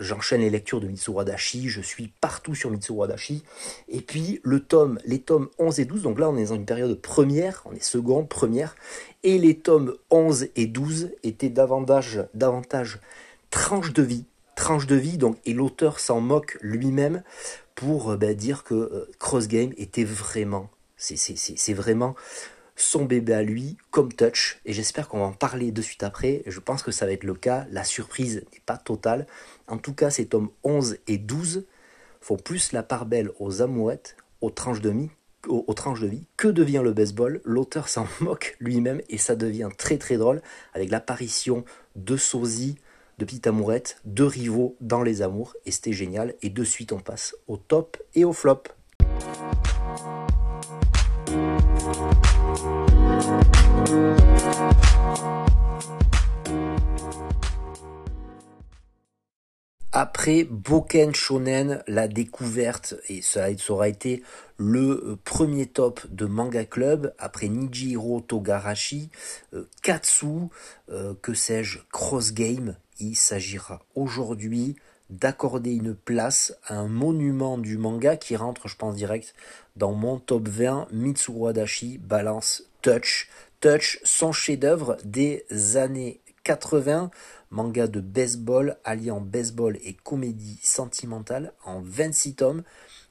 j'enchaîne 0.00 0.40
les 0.40 0.50
lectures 0.50 0.80
de 0.80 0.86
Mitsuru 0.86 1.20
Adachi, 1.20 1.68
je 1.68 1.80
suis 1.80 2.08
partout 2.20 2.54
sur 2.54 2.70
Mitsuru 2.70 3.04
Adachi. 3.04 3.42
Et 3.88 4.00
puis 4.00 4.40
le 4.44 4.60
tome, 4.60 4.98
les 5.04 5.20
tomes 5.20 5.48
11 5.58 5.80
et 5.80 5.84
12, 5.84 6.02
donc 6.02 6.18
là 6.18 6.30
on 6.30 6.36
est 6.36 6.46
dans 6.46 6.54
une 6.54 6.64
période 6.64 6.94
première, 7.00 7.62
on 7.66 7.72
est 7.72 7.82
seconde, 7.82 8.28
première, 8.28 8.76
et 9.24 9.38
les 9.38 9.58
tomes 9.58 9.96
11 10.10 10.48
et 10.56 10.66
12 10.66 11.10
étaient 11.24 11.50
davantage, 11.50 12.24
davantage 12.34 13.00
tranche 13.50 13.92
de 13.92 14.02
vie, 14.02 14.24
tranche 14.54 14.86
de 14.86 14.96
vie, 14.96 15.18
donc, 15.18 15.36
et 15.44 15.52
l'auteur 15.52 15.98
s'en 15.98 16.20
moque 16.20 16.58
lui-même 16.60 17.22
pour 17.74 18.12
euh, 18.12 18.16
ben, 18.16 18.34
dire 18.34 18.64
que 18.64 18.74
euh, 18.74 19.10
Cross 19.18 19.48
Game 19.48 19.72
était 19.76 20.04
vraiment, 20.04 20.70
c'est 20.96 21.74
vraiment 21.74 22.14
son 22.76 23.04
bébé 23.04 23.34
à 23.34 23.42
lui 23.42 23.76
comme 23.90 24.12
Touch 24.12 24.60
et 24.64 24.72
j'espère 24.72 25.08
qu'on 25.08 25.18
va 25.18 25.26
en 25.26 25.32
parler 25.32 25.72
de 25.72 25.82
suite 25.82 26.02
après. 26.02 26.42
Je 26.46 26.60
pense 26.60 26.82
que 26.82 26.90
ça 26.90 27.06
va 27.06 27.12
être 27.12 27.24
le 27.24 27.34
cas. 27.34 27.66
La 27.70 27.84
surprise 27.84 28.44
n'est 28.52 28.62
pas 28.64 28.76
totale. 28.76 29.26
En 29.68 29.78
tout 29.78 29.94
cas, 29.94 30.10
ces 30.10 30.26
tomes 30.26 30.50
11 30.64 30.98
et 31.06 31.18
12 31.18 31.64
font 32.20 32.36
plus 32.36 32.72
la 32.72 32.82
part 32.82 33.06
belle 33.06 33.30
aux 33.38 33.62
amourettes, 33.62 34.16
aux 34.40 34.50
tranches 34.50 34.80
de 34.80 34.90
vie, 34.90 35.10
aux, 35.48 35.74
tranches 35.74 36.00
de 36.00 36.06
vie. 36.06 36.26
Que 36.36 36.48
devient 36.48 36.82
le 36.82 36.92
baseball? 36.92 37.40
L'auteur 37.44 37.88
s'en 37.88 38.06
moque 38.20 38.56
lui-même 38.60 39.00
et 39.08 39.18
ça 39.18 39.36
devient 39.36 39.68
très 39.76 39.98
très 39.98 40.16
drôle 40.16 40.42
avec 40.74 40.90
l'apparition 40.90 41.64
de 41.96 42.16
sosie, 42.16 42.76
de 43.18 43.24
Petite 43.24 43.46
Amourette, 43.46 43.98
de 44.04 44.24
rivaux 44.24 44.76
dans 44.80 45.02
les 45.02 45.22
amours 45.22 45.54
et 45.66 45.70
c'était 45.70 45.92
génial. 45.92 46.34
Et 46.42 46.50
de 46.50 46.64
suite, 46.64 46.92
on 46.92 47.00
passe 47.00 47.34
au 47.48 47.56
top 47.56 47.96
et 48.14 48.24
au 48.24 48.32
flop. 48.32 48.64
Après 59.94 60.44
Boken 60.44 61.14
Shonen, 61.14 61.82
la 61.86 62.08
découverte, 62.08 62.94
et 63.08 63.20
ça, 63.20 63.48
aura 63.68 63.88
été 63.88 64.22
le 64.56 64.80
euh, 64.80 65.18
premier 65.22 65.66
top 65.66 66.00
de 66.10 66.24
Manga 66.24 66.64
Club, 66.64 67.12
après 67.18 67.48
Nijiro 67.48 68.20
Togarashi, 68.20 69.10
euh, 69.52 69.68
Katsu, 69.82 70.48
euh, 70.90 71.12
que 71.20 71.34
sais-je, 71.34 71.80
Cross 71.92 72.32
Game, 72.32 72.76
il 73.00 73.14
s'agira 73.14 73.82
aujourd'hui 73.94 74.76
d'accorder 75.10 75.74
une 75.74 75.94
place 75.94 76.56
à 76.66 76.76
un 76.76 76.88
monument 76.88 77.58
du 77.58 77.76
manga 77.76 78.16
qui 78.16 78.34
rentre, 78.34 78.68
je 78.68 78.76
pense, 78.76 78.96
direct 78.96 79.34
dans 79.76 79.92
mon 79.92 80.18
top 80.18 80.48
20, 80.48 80.88
Mitsuru 80.90 81.50
Adachi, 81.50 81.98
Balance 81.98 82.64
Touch. 82.80 83.28
Touch, 83.62 84.00
son 84.02 84.32
chef-d'œuvre 84.32 84.96
des 85.04 85.46
années 85.76 86.20
80, 86.42 87.12
manga 87.52 87.86
de 87.86 88.00
baseball 88.00 88.76
alliant 88.82 89.20
baseball 89.20 89.78
et 89.84 89.94
comédie 89.94 90.58
sentimentale 90.64 91.52
en 91.64 91.80
26 91.80 92.34
tomes. 92.34 92.64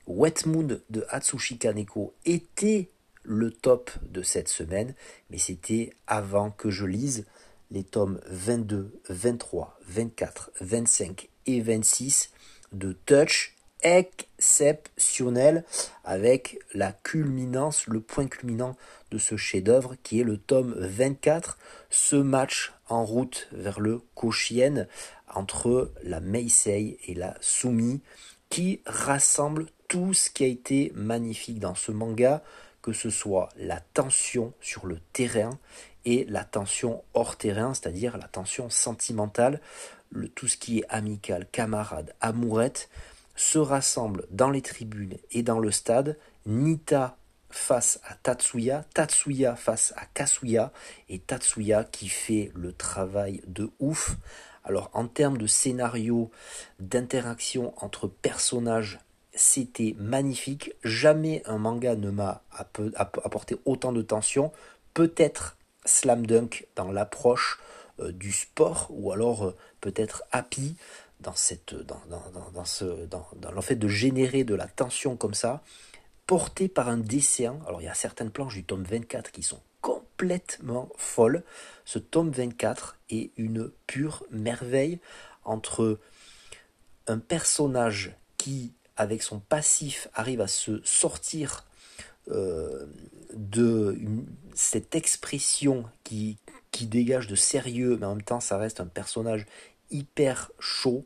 Wet 0.07 0.45
Moon 0.45 0.67
de 0.89 1.05
Atsushi 1.07 1.57
Kaneko 1.57 2.13
était 2.25 2.89
le 3.23 3.49
top 3.49 3.91
de 4.01 4.21
cette 4.23 4.49
semaine, 4.49 4.93
mais 5.29 5.37
c'était 5.37 5.93
avant 6.05 6.51
que 6.51 6.69
je 6.69 6.85
lise 6.85 7.25
les 7.71 7.85
tomes 7.85 8.19
22, 8.25 8.91
23, 9.07 9.79
24, 9.87 10.51
25 10.59 11.29
et 11.45 11.61
26 11.61 12.29
de 12.73 12.91
Touch 13.05 13.55
exceptionnel 13.84 15.63
avec 16.04 16.60
la 16.74 16.91
culminance, 16.91 17.88
le 17.88 18.00
point 18.00 18.28
culminant 18.28 18.76
de 19.12 19.17
ce 19.17 19.38
chef-d'œuvre 19.38 19.96
qui 20.04 20.22
est 20.22 20.24
le 20.24 20.38
tome 20.38 20.74
24, 20.78 21.58
ce 21.89 22.15
match 22.15 22.74
en 22.88 23.06
route 23.06 23.48
vers 23.52 23.80
le 23.80 24.02
Koshien 24.15 24.88
entre 25.34 25.91
la 26.04 26.20
Meisei 26.20 26.98
et 27.08 27.13
la 27.13 27.36
Sumi 27.41 28.02
qui 28.50 28.82
rassemble 28.86 29.67
tout 29.88 30.13
ce 30.13 30.30
qui 30.30 30.44
a 30.44 30.48
été 30.48 30.91
magnifique 30.96 31.60
dans 31.60 31.76
ce 31.76 31.91
manga, 31.91 32.44
que 32.82 32.94
ce 32.94 33.10
soit 33.10 33.50
la 33.58 33.80
tension 33.80 34.54
sur 34.62 34.86
le 34.86 35.00
terrain 35.13 35.58
et 36.06 36.26
la 36.26 36.44
tension 36.44 37.04
hors 37.13 37.38
terrain, 37.38 37.74
c'est-à-dire 37.74 38.17
la 38.17 38.28
tension 38.28 38.70
sentimentale, 38.70 39.62
le, 40.10 40.28
tout 40.28 40.48
ce 40.48 40.58
qui 40.58 40.80
est 40.80 40.86
amical, 40.89 41.48
camarade, 41.52 42.13
amourette, 42.20 42.89
se 43.41 43.58
rassemble 43.58 44.27
dans 44.30 44.51
les 44.51 44.62
tribunes 44.62 45.17
et 45.32 45.41
dans 45.41 45.58
le 45.58 45.71
stade. 45.71 46.17
Nita 46.45 47.17
face 47.49 47.99
à 48.08 48.13
Tatsuya, 48.13 48.86
Tatsuya 48.93 49.56
face 49.56 49.93
à 49.97 50.06
Kasuya, 50.06 50.71
et 51.10 51.17
Tatsuya 51.17 51.84
qui 51.84 52.08
fait 52.08 52.51
le 52.54 52.71
travail 52.71 53.41
de 53.47 53.71
ouf. 53.80 54.15
Alors 54.63 54.91
en 54.93 55.08
termes 55.08 55.39
de 55.39 55.47
scénario, 55.47 56.30
d'interaction 56.80 57.73
entre 57.84 58.08
personnages, 58.08 58.99
c'était 59.34 59.95
magnifique. 59.97 60.73
Jamais 60.84 61.41
un 61.45 61.58
manga 61.58 61.95
ne 61.95 62.12
m'a 62.12 62.43
apporté 62.54 63.58
autant 63.65 63.91
de 63.91 64.04
tension. 64.04 64.51
Peut-être 64.93 65.58
Slam 65.84 66.27
Dunk 66.27 66.67
dans 66.75 66.91
l'approche 66.91 67.60
euh, 67.99 68.12
du 68.12 68.32
sport, 68.32 68.88
ou 68.91 69.12
alors 69.12 69.45
euh, 69.45 69.56
peut-être 69.82 70.23
Happy 70.32 70.75
dans, 71.21 71.36
cette, 71.36 71.73
dans, 71.73 72.01
dans, 72.53 72.65
ce, 72.65 73.05
dans, 73.05 73.51
le 73.53 73.62
fait 73.62 73.75
de 73.75 73.88
générer 73.88 74.43
de 74.43 74.55
la 74.55 74.67
tension 74.67 75.15
comme 75.15 75.34
ça, 75.34 75.62
porté 76.27 76.67
par 76.67 76.89
un 76.89 76.97
dessin. 76.97 77.60
Alors 77.67 77.81
il 77.81 77.86
y 77.86 77.89
a 77.89 77.93
certaines 77.93 78.31
planches 78.31 78.55
du 78.55 78.63
tome 78.63 78.84
24 78.84 79.31
qui 79.31 79.43
sont 79.43 79.62
complètement 79.81 80.89
folles. 80.97 81.43
Ce 81.86 81.99
tome 81.99 82.31
24 82.31 82.97
est 83.10 83.31
une 83.38 83.71
pure 83.88 84.23
merveille 84.31 84.99
entre 85.43 85.99
un 87.07 87.19
personnage 87.19 88.15
qui, 88.38 88.73
avec 88.95 89.23
son 89.23 89.39
passif, 89.39 90.07
arrive 90.13 90.41
à 90.41 90.47
se 90.47 90.81
sortir 90.84 91.65
euh, 92.29 92.86
de 93.34 93.97
cette 94.53 94.95
expression 94.95 95.86
qui, 96.03 96.38
qui 96.71 96.86
dégage 96.86 97.27
de 97.27 97.36
sérieux, 97.36 97.97
mais 97.99 98.05
en 98.05 98.15
même 98.15 98.23
temps 98.23 98.39
ça 98.39 98.57
reste 98.57 98.79
un 98.79 98.86
personnage 98.88 99.45
hyper 99.91 100.51
chaud. 100.60 101.06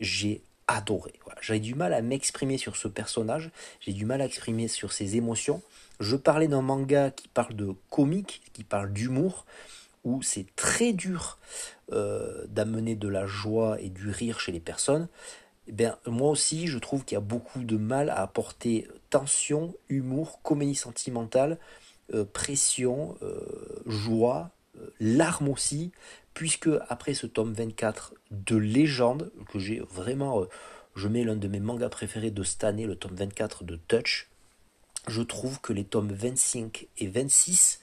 J'ai 0.00 0.42
adoré. 0.66 1.12
J'avais 1.40 1.60
du 1.60 1.74
mal 1.74 1.92
à 1.92 2.02
m'exprimer 2.02 2.58
sur 2.58 2.76
ce 2.76 2.88
personnage, 2.88 3.50
j'ai 3.80 3.92
du 3.92 4.06
mal 4.06 4.22
à 4.22 4.24
exprimer 4.24 4.68
sur 4.68 4.92
ses 4.92 5.16
émotions. 5.16 5.62
Je 6.00 6.16
parlais 6.16 6.48
d'un 6.48 6.62
manga 6.62 7.10
qui 7.10 7.28
parle 7.28 7.54
de 7.54 7.74
comique, 7.90 8.42
qui 8.52 8.64
parle 8.64 8.92
d'humour, 8.92 9.44
où 10.04 10.22
c'est 10.22 10.46
très 10.56 10.92
dur 10.92 11.38
euh, 11.92 12.46
d'amener 12.48 12.94
de 12.94 13.08
la 13.08 13.26
joie 13.26 13.80
et 13.80 13.90
du 13.90 14.10
rire 14.10 14.40
chez 14.40 14.52
les 14.52 14.60
personnes. 14.60 15.08
Eh 15.66 15.72
bien, 15.72 15.96
moi 16.06 16.30
aussi, 16.30 16.66
je 16.66 16.78
trouve 16.78 17.04
qu'il 17.04 17.16
y 17.16 17.18
a 17.18 17.20
beaucoup 17.20 17.64
de 17.64 17.76
mal 17.76 18.10
à 18.10 18.20
apporter 18.20 18.88
tension, 19.10 19.74
humour, 19.88 20.40
comédie 20.42 20.74
sentimentale, 20.74 21.58
euh, 22.12 22.24
pression, 22.24 23.16
euh, 23.22 23.82
joie, 23.86 24.50
larmes 24.98 25.48
aussi, 25.48 25.92
puisque 26.34 26.68
après 26.88 27.14
ce 27.14 27.26
tome 27.26 27.52
24 27.52 28.14
de 28.30 28.56
légende, 28.56 29.32
que 29.52 29.58
j'ai 29.58 29.80
vraiment, 29.80 30.42
euh, 30.42 30.48
je 30.96 31.08
mets 31.08 31.24
l'un 31.24 31.36
de 31.36 31.48
mes 31.48 31.60
mangas 31.60 31.88
préférés 31.88 32.30
de 32.30 32.42
cette 32.42 32.64
année, 32.64 32.86
le 32.86 32.96
tome 32.96 33.14
24 33.14 33.64
de 33.64 33.76
Touch, 33.76 34.28
je 35.06 35.22
trouve 35.22 35.60
que 35.60 35.72
les 35.72 35.84
tomes 35.84 36.12
25 36.12 36.88
et 36.98 37.06
26 37.06 37.80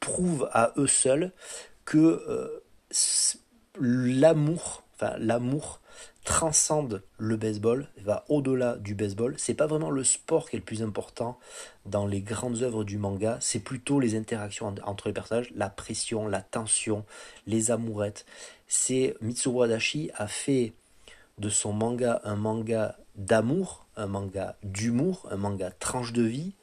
prouvent 0.00 0.48
à 0.52 0.72
eux 0.76 0.86
seuls 0.86 1.32
que 1.84 1.98
euh, 1.98 2.62
l'amour, 3.78 4.82
enfin 4.94 5.14
l'amour 5.18 5.81
transcende 6.24 7.02
le 7.18 7.36
baseball, 7.36 7.88
va 7.98 8.24
au-delà 8.28 8.76
du 8.76 8.94
baseball. 8.94 9.34
C'est 9.38 9.54
pas 9.54 9.66
vraiment 9.66 9.90
le 9.90 10.04
sport 10.04 10.48
qui 10.48 10.56
est 10.56 10.60
le 10.60 10.64
plus 10.64 10.82
important 10.82 11.38
dans 11.84 12.06
les 12.06 12.20
grandes 12.20 12.62
œuvres 12.62 12.84
du 12.84 12.96
manga, 12.96 13.38
c'est 13.40 13.58
plutôt 13.58 13.98
les 13.98 14.16
interactions 14.16 14.74
entre 14.84 15.08
les 15.08 15.14
personnages, 15.14 15.50
la 15.54 15.68
pression, 15.68 16.28
la 16.28 16.40
tension, 16.40 17.04
les 17.46 17.70
amourettes. 17.70 18.24
C'est 18.68 19.16
Mitsuru 19.20 19.64
Adachi 19.64 20.10
a 20.14 20.28
fait 20.28 20.74
de 21.38 21.48
son 21.48 21.72
manga 21.72 22.20
un 22.24 22.36
manga 22.36 22.96
d'amour, 23.16 23.86
un 23.96 24.06
manga 24.06 24.56
d'humour, 24.62 25.26
un 25.30 25.36
manga 25.36 25.70
tranche 25.70 26.12
de 26.12 26.22
vie, 26.22 26.54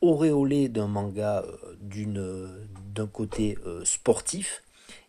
auréolé 0.00 0.68
d'un 0.68 0.88
manga 0.88 1.44
euh, 1.46 1.76
d'une 1.80 2.66
d'un 2.94 3.06
côté 3.06 3.58
euh, 3.66 3.84
sportif 3.84 4.62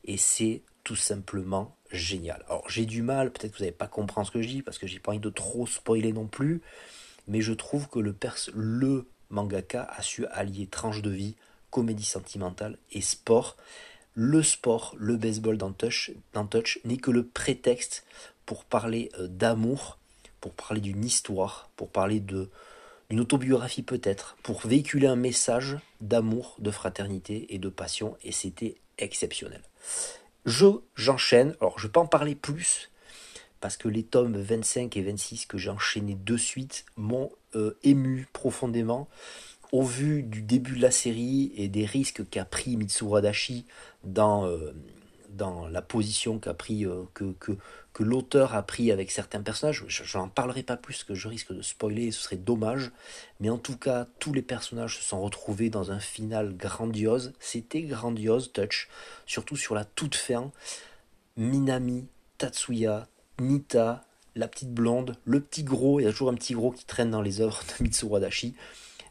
et 0.05 0.17
c'est 0.17 0.61
tout 0.83 0.95
simplement 0.95 1.76
génial. 1.91 2.43
Alors 2.47 2.69
j'ai 2.69 2.85
du 2.85 3.01
mal, 3.01 3.31
peut-être 3.31 3.51
que 3.53 3.57
vous 3.57 3.63
n'allez 3.63 3.75
pas 3.75 3.87
comprendre 3.87 4.27
ce 4.27 4.31
que 4.31 4.41
je 4.41 4.47
dis 4.47 4.61
parce 4.61 4.77
que 4.77 4.87
j'ai 4.87 4.99
pas 4.99 5.11
envie 5.11 5.19
de 5.19 5.29
trop 5.29 5.67
spoiler 5.67 6.13
non 6.13 6.27
plus, 6.27 6.61
mais 7.27 7.41
je 7.41 7.53
trouve 7.53 7.87
que 7.87 7.99
le, 7.99 8.15
le 8.53 9.05
mangaka 9.29 9.83
a 9.83 10.01
su 10.01 10.25
allier 10.27 10.67
tranche 10.67 11.01
de 11.01 11.09
vie, 11.09 11.35
comédie 11.69 12.05
sentimentale 12.05 12.77
et 12.91 13.01
sport. 13.01 13.57
Le 14.13 14.41
sport, 14.41 14.95
le 14.97 15.15
baseball 15.15 15.57
dans 15.57 15.71
Touch, 15.71 16.11
Touch 16.49 16.79
n'est 16.85 16.97
que 16.97 17.11
le 17.11 17.23
prétexte 17.25 18.03
pour 18.45 18.65
parler 18.65 19.11
euh, 19.19 19.27
d'amour, 19.27 19.99
pour 20.41 20.53
parler 20.53 20.81
d'une 20.81 21.05
histoire, 21.05 21.69
pour 21.75 21.89
parler 21.89 22.19
de 22.19 22.49
d'une 23.09 23.19
autobiographie 23.21 23.83
peut-être, 23.83 24.37
pour 24.43 24.59
véhiculer 24.67 25.07
un 25.07 25.15
message 25.15 25.77
d'amour, 26.01 26.55
de 26.59 26.71
fraternité 26.71 27.53
et 27.53 27.57
de 27.57 27.69
passion, 27.69 28.17
et 28.23 28.33
c'était 28.33 28.75
exceptionnel. 28.97 29.61
Je, 30.47 30.65
j'enchaîne. 30.95 31.55
Alors, 31.59 31.77
je 31.77 31.83
ne 31.83 31.89
vais 31.89 31.91
pas 31.91 31.99
en 31.99 32.07
parler 32.07 32.33
plus 32.33 32.89
parce 33.59 33.75
que 33.75 33.89
les 33.89 34.03
tomes 34.03 34.37
25 34.37 34.95
et 34.95 35.01
26 35.01 35.45
que 35.45 35.57
j'ai 35.57 35.69
enchaînés 35.69 36.15
de 36.15 36.37
suite 36.37 36.85
m'ont 36.95 37.31
euh, 37.55 37.77
ému 37.83 38.27
profondément 38.31 39.09
au 39.73 39.83
vu 39.83 40.23
du 40.23 40.41
début 40.41 40.77
de 40.77 40.81
la 40.81 40.91
série 40.91 41.51
et 41.57 41.67
des 41.67 41.85
risques 41.85 42.29
qu'a 42.29 42.45
pris 42.45 42.77
Mitsuru 42.77 43.17
Adachi 43.17 43.65
dans, 44.05 44.45
euh, 44.45 44.73
dans 45.31 45.67
la 45.67 45.81
position 45.81 46.39
qu'a 46.39 46.53
pris, 46.53 46.85
euh, 46.85 47.03
que 47.97 48.03
l'auteur 48.03 48.53
a 48.53 48.61
pris 48.61 48.91
avec 48.91 49.09
certains 49.09 49.41
personnages. 49.41 49.83
Je 49.87 50.17
n'en 50.19 50.29
parlerai 50.29 50.61
pas 50.61 50.77
plus 50.77 51.03
que 51.03 51.15
je 51.15 51.27
risque 51.27 51.51
de 51.51 51.63
spoiler, 51.63 52.11
ce 52.11 52.21
serait 52.21 52.35
dommage. 52.35 52.91
Mais 53.39 53.49
en 53.49 53.57
tout 53.57 53.75
cas, 53.75 54.05
tous 54.19 54.33
les 54.33 54.43
personnages 54.43 54.99
se 54.99 55.03
sont 55.03 55.19
retrouvés 55.19 55.71
dans 55.71 55.91
un 55.91 55.99
final 55.99 56.55
grandiose. 56.55 57.33
C'était 57.39 57.81
grandiose, 57.81 58.51
Touch, 58.53 58.87
surtout 59.25 59.55
sur 59.55 59.73
la 59.73 59.83
toute 59.83 60.13
fin. 60.13 60.51
Minami, 61.37 62.05
Tatsuya, 62.37 63.07
Nita, 63.39 64.05
la 64.35 64.47
petite 64.47 64.75
blonde, 64.75 65.17
le 65.25 65.39
petit 65.39 65.63
gros, 65.63 65.99
il 65.99 66.03
y 66.03 66.05
a 66.07 66.11
toujours 66.11 66.29
un 66.29 66.35
petit 66.35 66.53
gros 66.53 66.69
qui 66.69 66.85
traîne 66.85 67.09
dans 67.09 67.23
les 67.23 67.41
œuvres 67.41 67.63
de 67.63 67.73
Mitsuru 67.83 68.17
Adachi. 68.17 68.53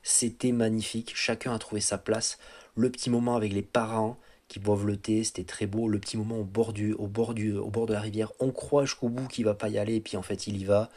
C'était 0.04 0.52
magnifique, 0.52 1.10
chacun 1.12 1.52
a 1.52 1.58
trouvé 1.58 1.80
sa 1.80 1.98
place. 1.98 2.38
Le 2.76 2.88
petit 2.88 3.10
moment 3.10 3.34
avec 3.34 3.52
les 3.52 3.62
parents, 3.62 4.16
qui 4.48 4.60
boivent 4.60 4.86
le 4.86 4.96
thé, 4.96 5.24
c'était 5.24 5.44
très 5.44 5.66
beau. 5.66 5.88
Le 5.88 5.98
petit 5.98 6.16
moment 6.16 6.38
au 6.38 6.44
bord, 6.44 6.72
du, 6.72 6.92
au, 6.92 7.06
bord 7.06 7.34
du, 7.34 7.54
au 7.54 7.70
bord 7.70 7.86
de 7.86 7.92
la 7.92 8.00
rivière, 8.00 8.32
on 8.40 8.50
croit 8.50 8.84
jusqu'au 8.84 9.08
bout 9.08 9.26
qu'il 9.28 9.44
va 9.44 9.54
pas 9.54 9.68
y 9.68 9.78
aller, 9.78 9.96
et 9.96 10.00
puis 10.00 10.16
en 10.16 10.22
fait 10.22 10.46
il 10.46 10.56
y 10.56 10.64
va. 10.64 10.90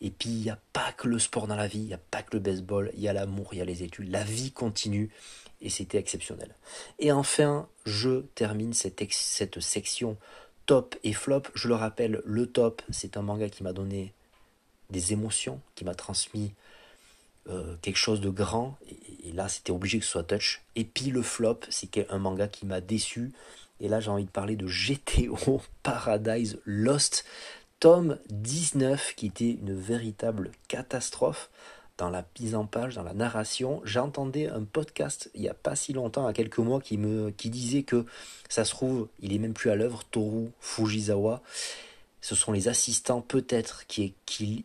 Et 0.00 0.10
puis 0.10 0.30
il 0.30 0.42
n'y 0.42 0.50
a 0.50 0.58
pas 0.72 0.92
que 0.92 1.08
le 1.08 1.18
sport 1.18 1.46
dans 1.46 1.56
la 1.56 1.66
vie, 1.66 1.80
il 1.80 1.86
n'y 1.86 1.94
a 1.94 2.00
pas 2.10 2.22
que 2.22 2.36
le 2.36 2.40
baseball, 2.40 2.90
il 2.94 3.00
y 3.00 3.08
a 3.08 3.12
l'amour, 3.12 3.50
il 3.52 3.58
y 3.58 3.62
a 3.62 3.64
les 3.64 3.82
études, 3.82 4.10
la 4.10 4.24
vie 4.24 4.52
continue, 4.52 5.10
et 5.60 5.70
c'était 5.70 5.98
exceptionnel. 5.98 6.54
Et 6.98 7.12
enfin, 7.12 7.68
je 7.86 8.20
termine 8.34 8.74
cette, 8.74 9.02
cette 9.12 9.60
section 9.60 10.16
top 10.66 10.96
et 11.04 11.12
flop. 11.12 11.42
Je 11.54 11.68
le 11.68 11.74
rappelle, 11.74 12.22
le 12.24 12.46
top, 12.46 12.82
c'est 12.90 13.16
un 13.16 13.22
manga 13.22 13.48
qui 13.48 13.62
m'a 13.62 13.72
donné 13.72 14.12
des 14.90 15.12
émotions, 15.12 15.60
qui 15.74 15.84
m'a 15.84 15.94
transmis 15.94 16.52
euh, 17.48 17.76
quelque 17.82 17.96
chose 17.96 18.20
de 18.20 18.30
grand, 18.30 18.78
et, 18.88 19.32
là 19.32 19.48
c'était 19.48 19.72
obligé 19.72 19.98
que 19.98 20.04
ce 20.04 20.12
soit 20.12 20.24
Touch. 20.24 20.62
Et 20.76 20.84
puis 20.84 21.10
le 21.10 21.22
flop, 21.22 21.60
c'est 21.68 22.06
un 22.10 22.18
manga 22.18 22.48
qui 22.48 22.66
m'a 22.66 22.80
déçu, 22.80 23.32
et 23.80 23.88
là 23.88 24.00
j'ai 24.00 24.10
envie 24.10 24.24
de 24.24 24.30
parler 24.30 24.56
de 24.56 24.66
GTO 24.66 25.60
Paradise 25.82 26.58
Lost, 26.64 27.24
tome 27.80 28.18
19, 28.30 29.14
qui 29.14 29.26
était 29.26 29.50
une 29.50 29.74
véritable 29.74 30.52
catastrophe 30.68 31.50
dans 31.98 32.10
la 32.10 32.24
mise 32.40 32.54
en 32.54 32.66
page, 32.66 32.94
dans 32.94 33.02
la 33.02 33.14
narration. 33.14 33.80
J'entendais 33.84 34.48
un 34.48 34.64
podcast 34.64 35.30
il 35.34 35.42
n'y 35.42 35.48
a 35.48 35.54
pas 35.54 35.76
si 35.76 35.92
longtemps, 35.92 36.26
à 36.26 36.32
quelques 36.32 36.58
mois, 36.58 36.80
qui, 36.80 36.98
me, 36.98 37.30
qui 37.30 37.50
disait 37.50 37.82
que 37.82 38.04
ça 38.48 38.64
se 38.64 38.70
trouve, 38.70 39.08
il 39.20 39.32
est 39.32 39.38
même 39.38 39.54
plus 39.54 39.70
à 39.70 39.76
l'œuvre, 39.76 40.02
Toru 40.10 40.50
Fujisawa. 40.60 41.42
Ce 42.20 42.34
sont 42.34 42.52
les 42.52 42.68
assistants 42.68 43.20
peut-être 43.20 43.86
qui, 43.86 44.14
qui 44.26 44.64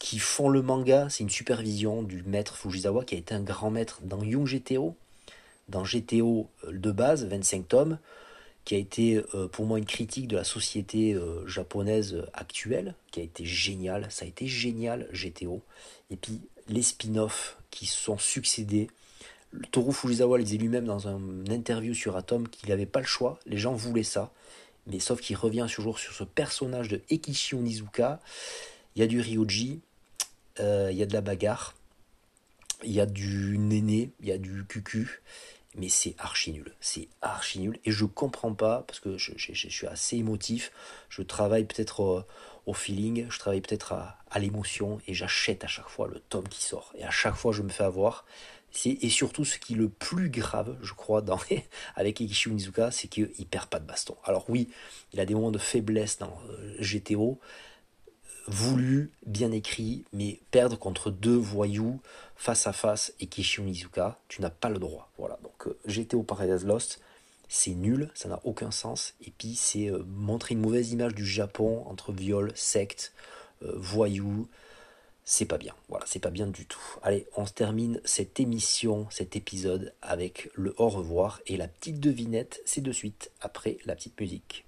qui 0.00 0.18
font 0.18 0.48
le 0.48 0.62
manga, 0.62 1.08
c'est 1.10 1.22
une 1.22 1.30
supervision 1.30 2.02
du 2.02 2.24
maître 2.24 2.56
Fujisawa 2.56 3.04
qui 3.04 3.14
a 3.14 3.18
été 3.18 3.34
un 3.34 3.42
grand 3.42 3.70
maître 3.70 4.00
dans 4.02 4.24
Young 4.24 4.46
GTO, 4.46 4.96
dans 5.68 5.84
GTO 5.84 6.48
euh, 6.64 6.72
de 6.72 6.90
base, 6.90 7.26
25 7.26 7.68
tomes, 7.68 7.98
qui 8.64 8.74
a 8.74 8.78
été 8.78 9.22
euh, 9.34 9.46
pour 9.46 9.66
moi 9.66 9.78
une 9.78 9.84
critique 9.84 10.26
de 10.26 10.36
la 10.36 10.44
société 10.44 11.12
euh, 11.12 11.46
japonaise 11.46 12.24
actuelle, 12.32 12.94
qui 13.10 13.20
a 13.20 13.22
été 13.22 13.44
génial, 13.44 14.10
ça 14.10 14.24
a 14.24 14.28
été 14.28 14.46
génial 14.46 15.06
GTO. 15.12 15.62
Et 16.10 16.16
puis 16.16 16.40
les 16.66 16.82
spin-offs 16.82 17.58
qui 17.70 17.86
sont 17.86 18.18
succédés. 18.18 18.88
Toru 19.70 19.92
Fujisawa 19.92 20.38
le 20.38 20.44
disait 20.44 20.58
lui-même 20.58 20.86
dans 20.86 21.08
une 21.08 21.52
interview 21.52 21.92
sur 21.92 22.16
Atom 22.16 22.48
qu'il 22.48 22.70
n'avait 22.70 22.86
pas 22.86 23.00
le 23.00 23.06
choix, 23.06 23.38
les 23.46 23.58
gens 23.58 23.74
voulaient 23.74 24.02
ça, 24.02 24.32
mais 24.86 24.98
sauf 24.98 25.20
qu'il 25.20 25.36
revient 25.36 25.66
toujours 25.72 25.98
sur 25.98 26.14
ce 26.14 26.24
personnage 26.24 26.88
de 26.88 27.02
Ekishi 27.10 27.54
Onizuka. 27.54 28.20
Il 28.96 29.00
y 29.00 29.02
a 29.02 29.06
du 29.06 29.20
Ryoji, 29.20 29.80
il 30.60 30.66
euh, 30.66 30.92
y 30.92 31.02
a 31.02 31.06
de 31.06 31.12
la 31.14 31.22
bagarre, 31.22 31.74
il 32.84 32.92
y 32.92 33.00
a 33.00 33.06
du 33.06 33.56
néné, 33.58 34.10
il 34.20 34.28
y 34.28 34.32
a 34.32 34.38
du 34.38 34.64
cucu, 34.66 35.22
mais 35.74 35.88
c'est 35.88 36.14
archi 36.18 36.52
nul. 36.52 36.74
C'est 36.80 37.08
archi 37.22 37.60
nul. 37.60 37.78
Et 37.84 37.92
je 37.92 38.04
comprends 38.04 38.54
pas, 38.54 38.84
parce 38.86 39.00
que 39.00 39.16
je, 39.16 39.32
suis 39.36 39.86
assez 39.86 40.16
émotif, 40.16 40.70
je 41.08 41.22
travaille 41.22 41.64
peut-être 41.64 42.26
au, 42.66 42.74
feeling, 42.74 43.26
je 43.30 43.38
travaille 43.38 43.62
peut-être 43.62 43.92
à, 43.92 44.38
l'émotion, 44.38 45.00
et 45.06 45.14
j'achète 45.14 45.64
à 45.64 45.66
chaque 45.66 45.88
fois 45.88 46.08
le 46.08 46.20
tome 46.20 46.48
qui 46.48 46.62
sort. 46.62 46.92
Et 46.96 47.04
à 47.04 47.10
chaque 47.10 47.36
fois, 47.36 47.52
je 47.52 47.62
me 47.62 47.70
fais 47.70 47.84
avoir. 47.84 48.26
Et 48.84 49.08
surtout, 49.08 49.44
ce 49.44 49.58
qui 49.58 49.72
est 49.72 49.76
le 49.76 49.88
plus 49.88 50.30
grave, 50.30 50.76
je 50.82 50.92
crois, 50.92 51.22
dans 51.22 51.40
avec 51.96 52.20
Ikishi 52.20 52.48
Onizuka, 52.50 52.90
c'est 52.90 53.08
qu'il 53.08 53.46
perd 53.50 53.66
pas 53.66 53.80
de 53.80 53.86
baston. 53.86 54.16
Alors 54.24 54.48
oui, 54.48 54.68
il 55.12 55.20
a 55.20 55.26
des 55.26 55.34
moments 55.34 55.50
de 55.50 55.58
faiblesse 55.58 56.18
dans 56.18 56.38
euh, 56.50 56.76
GTO, 56.80 57.40
voulu, 58.52 59.10
bien 59.26 59.52
écrit, 59.52 60.04
mais 60.12 60.40
perdre 60.50 60.78
contre 60.78 61.10
deux 61.10 61.36
voyous 61.36 62.00
face 62.36 62.66
à 62.66 62.72
face 62.72 63.12
et 63.20 63.26
Kishi 63.26 63.60
Onizuka, 63.60 64.18
tu 64.28 64.42
n'as 64.42 64.50
pas 64.50 64.68
le 64.68 64.78
droit. 64.78 65.10
Voilà, 65.18 65.38
donc 65.42 65.66
euh, 65.66 65.78
j'étais 65.86 66.16
au 66.16 66.22
Paradise 66.22 66.64
Lost, 66.64 67.00
c'est 67.48 67.74
nul, 67.74 68.10
ça 68.14 68.28
n'a 68.28 68.40
aucun 68.44 68.70
sens, 68.70 69.14
et 69.24 69.32
puis 69.36 69.54
c'est 69.54 69.90
euh, 69.90 70.02
montrer 70.06 70.54
une 70.54 70.60
mauvaise 70.60 70.92
image 70.92 71.14
du 71.14 71.26
Japon 71.26 71.84
entre 71.86 72.12
viol, 72.12 72.52
secte, 72.54 73.12
euh, 73.62 73.72
voyous, 73.76 74.48
c'est 75.24 75.44
pas 75.44 75.58
bien, 75.58 75.74
voilà, 75.88 76.04
c'est 76.08 76.18
pas 76.18 76.30
bien 76.30 76.46
du 76.46 76.66
tout. 76.66 76.80
Allez, 77.02 77.26
on 77.36 77.46
se 77.46 77.52
termine 77.52 78.00
cette 78.04 78.40
émission, 78.40 79.06
cet 79.10 79.36
épisode 79.36 79.92
avec 80.02 80.50
le 80.54 80.74
au 80.78 80.88
revoir 80.88 81.40
et 81.46 81.56
la 81.56 81.68
petite 81.68 82.00
devinette, 82.00 82.62
c'est 82.64 82.80
de 82.80 82.92
suite 82.92 83.30
après 83.40 83.78
la 83.84 83.94
petite 83.94 84.18
musique. 84.20 84.64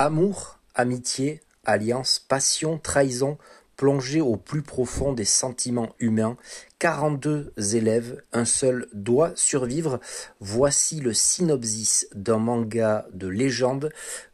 Amour, 0.00 0.60
amitié, 0.76 1.40
alliance, 1.64 2.20
passion, 2.20 2.78
trahison, 2.78 3.36
plongé 3.76 4.20
au 4.20 4.36
plus 4.36 4.62
profond 4.62 5.12
des 5.12 5.24
sentiments 5.24 5.94
humains, 5.98 6.36
42 6.78 7.52
élèves, 7.74 8.22
un 8.32 8.44
seul 8.44 8.88
doit 8.92 9.32
survivre. 9.34 9.98
Voici 10.40 11.00
le 11.00 11.12
synopsis 11.12 12.08
d'un 12.14 12.38
manga 12.38 13.06
de 13.12 13.26
légende 13.26 13.90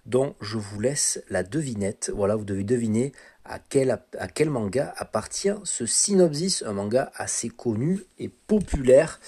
dont 0.07 0.35
je 0.40 0.59
vous 0.59 0.81
laisse 0.81 1.23
la 1.31 1.43
devinette. 1.43 2.12
Voilà, 2.14 2.37
vous 2.37 2.45
devez 2.45 2.64
deviner 2.64 3.12
à 3.45 3.59
quel, 3.59 4.51
manga 4.51 4.95
appartient 4.97 5.55
ce 5.65 5.87
synopsis, 5.87 6.63
un 6.67 6.73
manga 6.73 7.13
assez 7.15 7.49
connu 7.49 8.01
et 8.19 8.29
populaire 8.29 9.21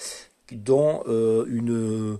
dont 0.51 1.03
euh, 1.07 2.17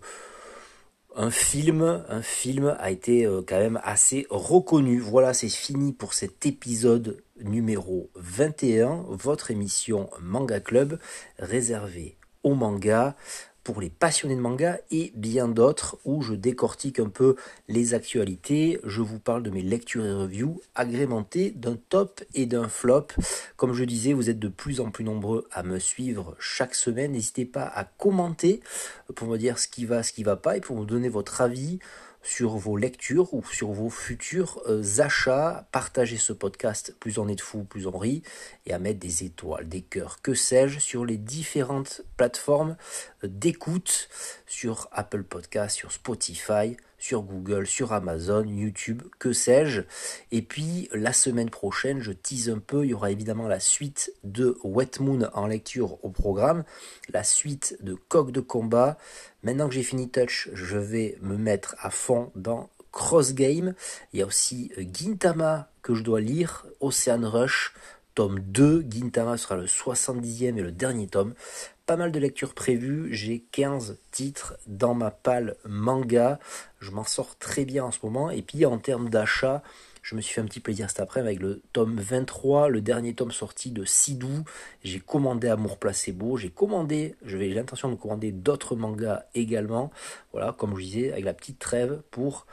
un 1.16 1.32
film, 1.32 2.04
un 2.08 2.22
film 2.22 2.76
a 2.80 2.92
été 2.92 3.26
euh, 3.26 3.42
quand 3.46 3.58
même 3.58 3.80
assez 3.84 4.28
reconnu. 4.30 5.00
Voilà, 5.00 5.34
c'est 5.34 5.50
fini 5.50 5.92
pour 5.92 6.14
cet 6.14 6.46
épisode 6.46 7.24
numéro 7.42 8.10
21, 8.16 9.06
votre 9.10 9.50
émission 9.52 10.10
Manga 10.22 10.60
Club 10.60 11.00
réservée 11.40 12.18
au 12.44 12.54
manga 12.54 13.16
pour 13.68 13.82
les 13.82 13.90
passionnés 13.90 14.38
de 14.38 14.40
manga 14.40 14.80
et 14.92 15.12
bien 15.14 15.50
d'autres 15.50 15.98
où 16.06 16.22
je 16.22 16.34
décortique 16.36 17.00
un 17.00 17.10
peu 17.10 17.36
les 17.68 17.94
actualités. 17.94 18.80
Je 18.86 19.02
vous 19.02 19.20
parle 19.20 19.44
de 19.44 19.50
mes 19.50 19.62
lectures 19.62 20.06
et 20.06 20.14
reviews 20.14 20.62
agrémentées 20.74 21.52
d'un 21.52 21.76
top 21.90 22.24
et 22.34 22.46
d'un 22.46 22.70
flop. 22.70 23.08
Comme 23.58 23.74
je 23.74 23.84
disais, 23.84 24.14
vous 24.14 24.30
êtes 24.30 24.40
de 24.40 24.48
plus 24.48 24.80
en 24.80 24.90
plus 24.90 25.04
nombreux 25.04 25.50
à 25.52 25.64
me 25.64 25.80
suivre 25.80 26.34
chaque 26.40 26.76
semaine. 26.76 27.12
N'hésitez 27.12 27.44
pas 27.44 27.66
à 27.66 27.84
commenter 27.84 28.62
pour 29.16 29.28
me 29.28 29.38
dire 29.38 29.60
ce 29.60 29.68
qui 29.68 29.84
va, 29.84 30.02
ce 30.02 30.14
qui 30.14 30.24
va 30.24 30.38
pas 30.38 30.56
et 30.56 30.62
pour 30.62 30.80
me 30.80 30.86
donner 30.86 31.10
votre 31.10 31.42
avis 31.42 31.80
sur 32.28 32.58
vos 32.58 32.76
lectures 32.76 33.34
ou 33.34 33.42
sur 33.46 33.72
vos 33.72 33.90
futurs 33.90 34.62
euh, 34.68 34.84
achats. 35.00 35.66
Partagez 35.72 36.18
ce 36.18 36.34
podcast, 36.34 36.94
plus 37.00 37.20
on 37.20 37.28
est 37.30 37.36
de 37.36 37.42
fou, 37.42 37.64
plus 37.64 37.88
on 37.88 37.98
rit, 37.98 38.22
et 38.66 38.74
à 38.74 38.80
mettre 38.80 39.00
des 39.00 39.24
étoiles, 39.24 39.70
des 39.70 39.82
cœurs, 39.82 40.22
que 40.22 40.34
sais-je, 40.34 40.80
sur 40.80 41.06
les 41.06 41.18
différentes 41.18 42.02
plateformes 42.18 42.76
euh, 43.24 43.28
d'écoute, 43.30 44.10
sur 44.46 44.90
Apple 44.92 45.24
Podcast, 45.24 45.78
sur 45.78 45.94
Spotify, 45.94 46.76
sur 47.08 47.22
Google, 47.22 47.66
sur 47.66 47.94
Amazon, 47.94 48.44
YouTube, 48.46 49.02
que 49.18 49.32
sais-je. 49.32 49.84
Et 50.34 50.42
puis 50.42 50.90
la 50.92 51.14
semaine 51.14 51.50
prochaine, 51.50 52.02
je 52.02 52.12
tease 52.12 52.50
un 52.50 52.60
peu, 52.60 52.84
il 52.84 52.90
y 52.90 52.94
aura 52.94 53.12
évidemment 53.12 53.48
la 53.48 53.62
suite 53.62 54.12
de 54.26 54.58
Wet 54.66 55.00
Moon 55.00 55.30
en 55.34 55.48
lecture 55.48 56.04
au 56.04 56.10
programme, 56.10 56.66
la 57.14 57.24
suite 57.24 57.78
de 57.80 57.94
Coq 57.94 58.32
de 58.32 58.42
combat. 58.42 58.98
Maintenant 59.42 59.70
que 59.70 59.74
j'ai 59.74 59.84
fini 59.84 60.10
Touch, 60.10 60.50
je 60.52 60.78
vais 60.78 61.18
me 61.22 61.38
mettre 61.38 61.78
à 61.80 61.92
fond 61.92 62.30
dans 62.36 62.70
Cross 62.92 63.36
Game. 63.36 63.74
Il 64.12 64.20
y 64.20 64.22
a 64.22 64.26
aussi 64.26 64.74
Gintama 64.78 65.70
que 65.84 65.96
je 65.96 66.04
dois 66.04 66.20
lire, 66.20 66.66
Ocean 66.82 67.22
Rush, 67.24 67.74
tome 68.16 68.42
2. 68.42 68.86
Gintama 68.90 69.38
sera 69.38 69.56
le 69.56 69.68
70e 69.68 70.58
et 70.58 70.62
le 70.62 70.74
dernier 70.74 71.08
tome 71.08 71.36
pas 71.88 71.96
mal 71.96 72.12
de 72.12 72.20
lectures 72.20 72.54
prévues. 72.54 73.08
J'ai 73.14 73.46
15 73.52 73.98
titres 74.12 74.58
dans 74.68 74.94
ma 74.94 75.10
palle 75.10 75.56
manga. 75.66 76.38
Je 76.80 76.92
m'en 76.92 77.06
sors 77.06 77.38
très 77.38 77.64
bien 77.64 77.86
en 77.86 77.92
ce 77.92 78.00
moment. 78.04 78.30
Et 78.30 78.42
puis 78.42 78.66
en 78.66 78.78
termes 78.78 79.10
d'achat, 79.10 79.64
je 80.04 80.16
me 80.16 80.22
suis 80.22 80.34
fait 80.36 80.42
un 80.42 80.46
petit 80.46 80.60
plaisir 80.60 80.90
cet 80.90 81.00
après 81.00 81.22
avec 81.22 81.40
le 81.40 81.62
tome 81.72 81.98
23, 81.98 82.68
le 82.68 82.82
dernier 82.82 83.14
tome 83.14 83.32
sorti 83.32 83.72
de 83.72 83.86
Sidou. 83.86 84.44
J'ai 84.84 85.00
commandé 85.00 85.48
Amour 85.48 85.80
Placebo. 85.80 86.36
J'ai 86.36 86.50
commandé, 86.50 87.16
j'ai 87.26 87.54
l'intention 87.54 87.90
de 87.90 87.96
commander 87.96 88.34
d'autres 88.34 88.76
mangas 88.76 89.24
également. 89.34 89.90
Voilà, 90.34 90.54
comme 90.58 90.78
je 90.78 90.84
disais, 90.84 91.12
avec 91.14 91.24
la 91.24 91.34
petite 91.34 91.60
trêve 91.60 92.02
pour 92.12 92.48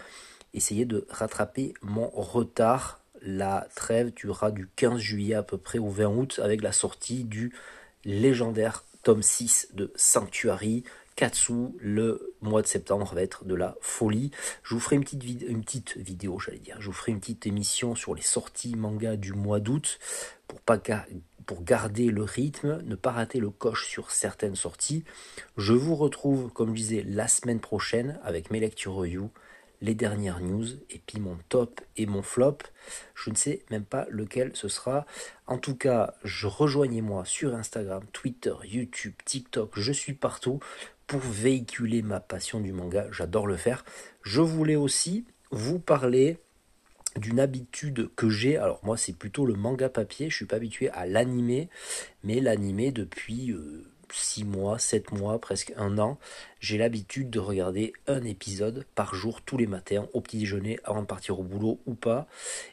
essayer 0.55 0.85
de 0.85 1.07
rattraper 1.11 1.75
mon 1.83 2.09
retard 2.09 3.01
la 3.27 3.67
trêve 3.75 4.13
durera 4.13 4.51
du 4.51 4.69
15 4.77 4.99
juillet 4.99 5.35
à 5.35 5.43
peu 5.43 5.57
près 5.57 5.79
au 5.79 5.89
20 5.89 6.07
août 6.07 6.41
avec 6.43 6.63
la 6.63 6.73
sortie 6.73 7.25
du 7.25 7.55
légendaire 8.05 8.85
tome 9.05 9.23
6 9.23 9.69
de 9.75 9.93
Sanctuary. 9.95 10.83
Katsu, 11.15 11.69
le 11.79 12.35
mois 12.41 12.63
de 12.63 12.67
septembre 12.67 13.15
va 13.15 13.23
être 13.23 13.45
de 13.45 13.55
la 13.55 13.77
folie. 13.81 14.33
Je 14.65 14.75
vous 14.75 14.81
ferai 14.81 14.97
une 14.97 15.05
petite, 15.05 15.97
vidéo, 15.97 16.41
j'allais 16.41 16.59
dire. 16.59 16.81
Je 16.81 16.87
vous 16.87 16.93
ferai 16.93 17.13
une 17.13 17.21
petite 17.21 17.47
émission 17.47 17.95
sur 17.95 18.17
les 18.17 18.23
sorties 18.23 18.75
manga 18.75 19.17
du 19.17 19.33
mois 19.33 19.61
d'août 19.61 20.01
pour 20.49 20.61
pour 21.47 21.63
garder 21.63 22.11
le 22.11 22.23
rythme, 22.23 22.81
ne 22.85 22.95
pas 22.95 23.13
rater 23.13 23.39
le 23.39 23.51
coche 23.51 23.87
sur 23.87 24.11
certaines 24.11 24.57
sorties. 24.57 25.05
Je 25.59 25.75
vous 25.75 25.95
retrouve, 25.95 26.51
comme 26.51 26.71
je 26.71 26.81
disais, 26.81 27.05
la 27.07 27.29
semaine 27.29 27.61
prochaine 27.61 28.19
avec 28.25 28.51
mes 28.51 28.61
lectures 28.61 28.95
review 28.95 29.31
les 29.81 29.95
dernières 29.95 30.41
news 30.41 30.67
et 30.91 31.01
puis 31.07 31.21
mon 31.21 31.37
top 31.49 31.81
et 31.97 32.07
mon 32.07 32.23
flop. 32.23 32.59
Je 33.15 33.31
ne 33.31 33.35
sais 33.35 33.63
même 33.71 33.85
pas 33.85 34.07
lequel 34.11 34.53
ce 34.55 34.69
sera. 34.69 35.07
En 35.47 35.59
tout 35.59 35.77
cas, 35.77 36.15
je 36.25 36.47
rejoignez-moi 36.47 37.25
sur 37.25 37.55
Instagram, 37.55 38.03
Twitter, 38.13 38.55
YouTube, 38.65 39.15
TikTok, 39.25 39.79
je 39.79 39.93
suis 39.93 40.15
partout 40.15 40.61
pour 41.07 41.21
véhiculer 41.21 42.03
ma 42.03 42.21
passion 42.21 42.61
du 42.61 42.73
manga. 42.73 43.07
J'adore 43.11 43.47
le 43.47 43.57
faire. 43.57 43.85
Je 44.23 44.41
voulais 44.41 44.77
aussi 44.77 45.25
vous 45.51 45.79
parler 45.79 46.39
d'une 47.17 47.41
habitude 47.41 48.11
que 48.17 48.29
j'ai. 48.29 48.57
Alors 48.57 48.81
moi, 48.85 48.97
c'est 48.97 49.17
plutôt 49.17 49.47
le 49.47 49.55
manga 49.55 49.89
papier. 49.89 50.31
Je 50.31 50.37
suis 50.37 50.47
pas 50.47 50.57
habitué 50.57 50.91
à 50.91 51.07
l'animer, 51.07 51.69
mais 52.23 52.41
l'animer 52.41 52.91
depuis 52.91 53.53
euh, 53.53 53.85
6 54.15 54.45
mois, 54.45 54.79
7 54.79 55.13
mois, 55.13 55.41
presque 55.41 55.73
un 55.77 55.99
an, 55.99 56.19
j'ai 56.61 56.79
l'habitude 56.79 57.31
de 57.31 57.39
regarder 57.39 57.93
un 58.07 58.25
épisode 58.25 58.87
par 58.95 59.15
jour 59.15 59.43
tous 59.43 59.57
les 59.57 59.67
matins 59.67 60.09
au 60.13 60.21
petit 60.21 60.39
déjeuner 60.39 60.79
avant 60.85 61.03
de 61.03 61.07
partir 61.07 61.39
au 61.41 61.43
boulot 61.43 61.81
ou 61.87 61.95
pas. 61.95 62.27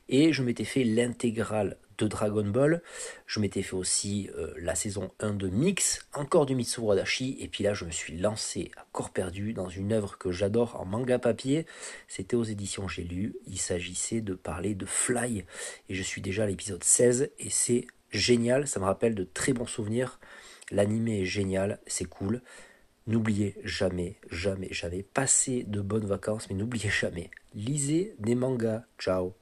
Et 0.09 0.33
je 0.33 0.43
m'étais 0.43 0.65
fait 0.65 0.83
l'intégrale 0.83 1.77
de 2.01 2.07
Dragon 2.07 2.45
Ball. 2.45 2.81
Je 3.27 3.39
m'étais 3.39 3.61
fait 3.61 3.75
aussi 3.75 4.29
euh, 4.37 4.53
la 4.57 4.75
saison 4.75 5.11
1 5.19 5.33
de 5.33 5.47
Mix, 5.47 6.05
encore 6.13 6.45
du 6.45 6.55
Mitsuru 6.55 6.93
Adachi. 6.93 7.37
Et 7.39 7.47
puis 7.47 7.63
là, 7.63 7.73
je 7.73 7.85
me 7.85 7.91
suis 7.91 8.17
lancé 8.17 8.71
à 8.77 8.85
corps 8.91 9.11
perdu 9.11 9.53
dans 9.53 9.69
une 9.69 9.93
œuvre 9.93 10.17
que 10.17 10.31
j'adore 10.31 10.79
en 10.79 10.85
manga 10.85 11.19
papier. 11.19 11.65
C'était 12.07 12.35
aux 12.35 12.43
éditions 12.43 12.87
J'ai 12.87 13.03
lu. 13.03 13.35
Il 13.47 13.59
s'agissait 13.59 14.21
de 14.21 14.33
parler 14.33 14.73
de 14.73 14.85
Fly. 14.85 15.45
Et 15.89 15.95
je 15.95 16.03
suis 16.03 16.21
déjà 16.21 16.43
à 16.43 16.47
l'épisode 16.47 16.83
16 16.83 17.31
et 17.37 17.49
c'est 17.49 17.85
génial. 18.09 18.67
Ça 18.67 18.79
me 18.79 18.85
rappelle 18.85 19.15
de 19.15 19.23
très 19.23 19.53
bons 19.53 19.67
souvenirs 19.67 20.19
L'animé 20.71 21.21
est 21.21 21.25
génial, 21.25 21.79
c'est 21.85 22.05
cool. 22.05 22.41
N'oubliez 23.07 23.55
jamais, 23.63 24.15
jamais, 24.29 24.69
jamais, 24.71 25.03
passez 25.03 25.63
de 25.63 25.81
bonnes 25.81 26.05
vacances, 26.05 26.49
mais 26.49 26.55
n'oubliez 26.55 26.89
jamais, 26.89 27.29
lisez 27.53 28.15
des 28.19 28.35
mangas. 28.35 28.83
Ciao 28.97 29.33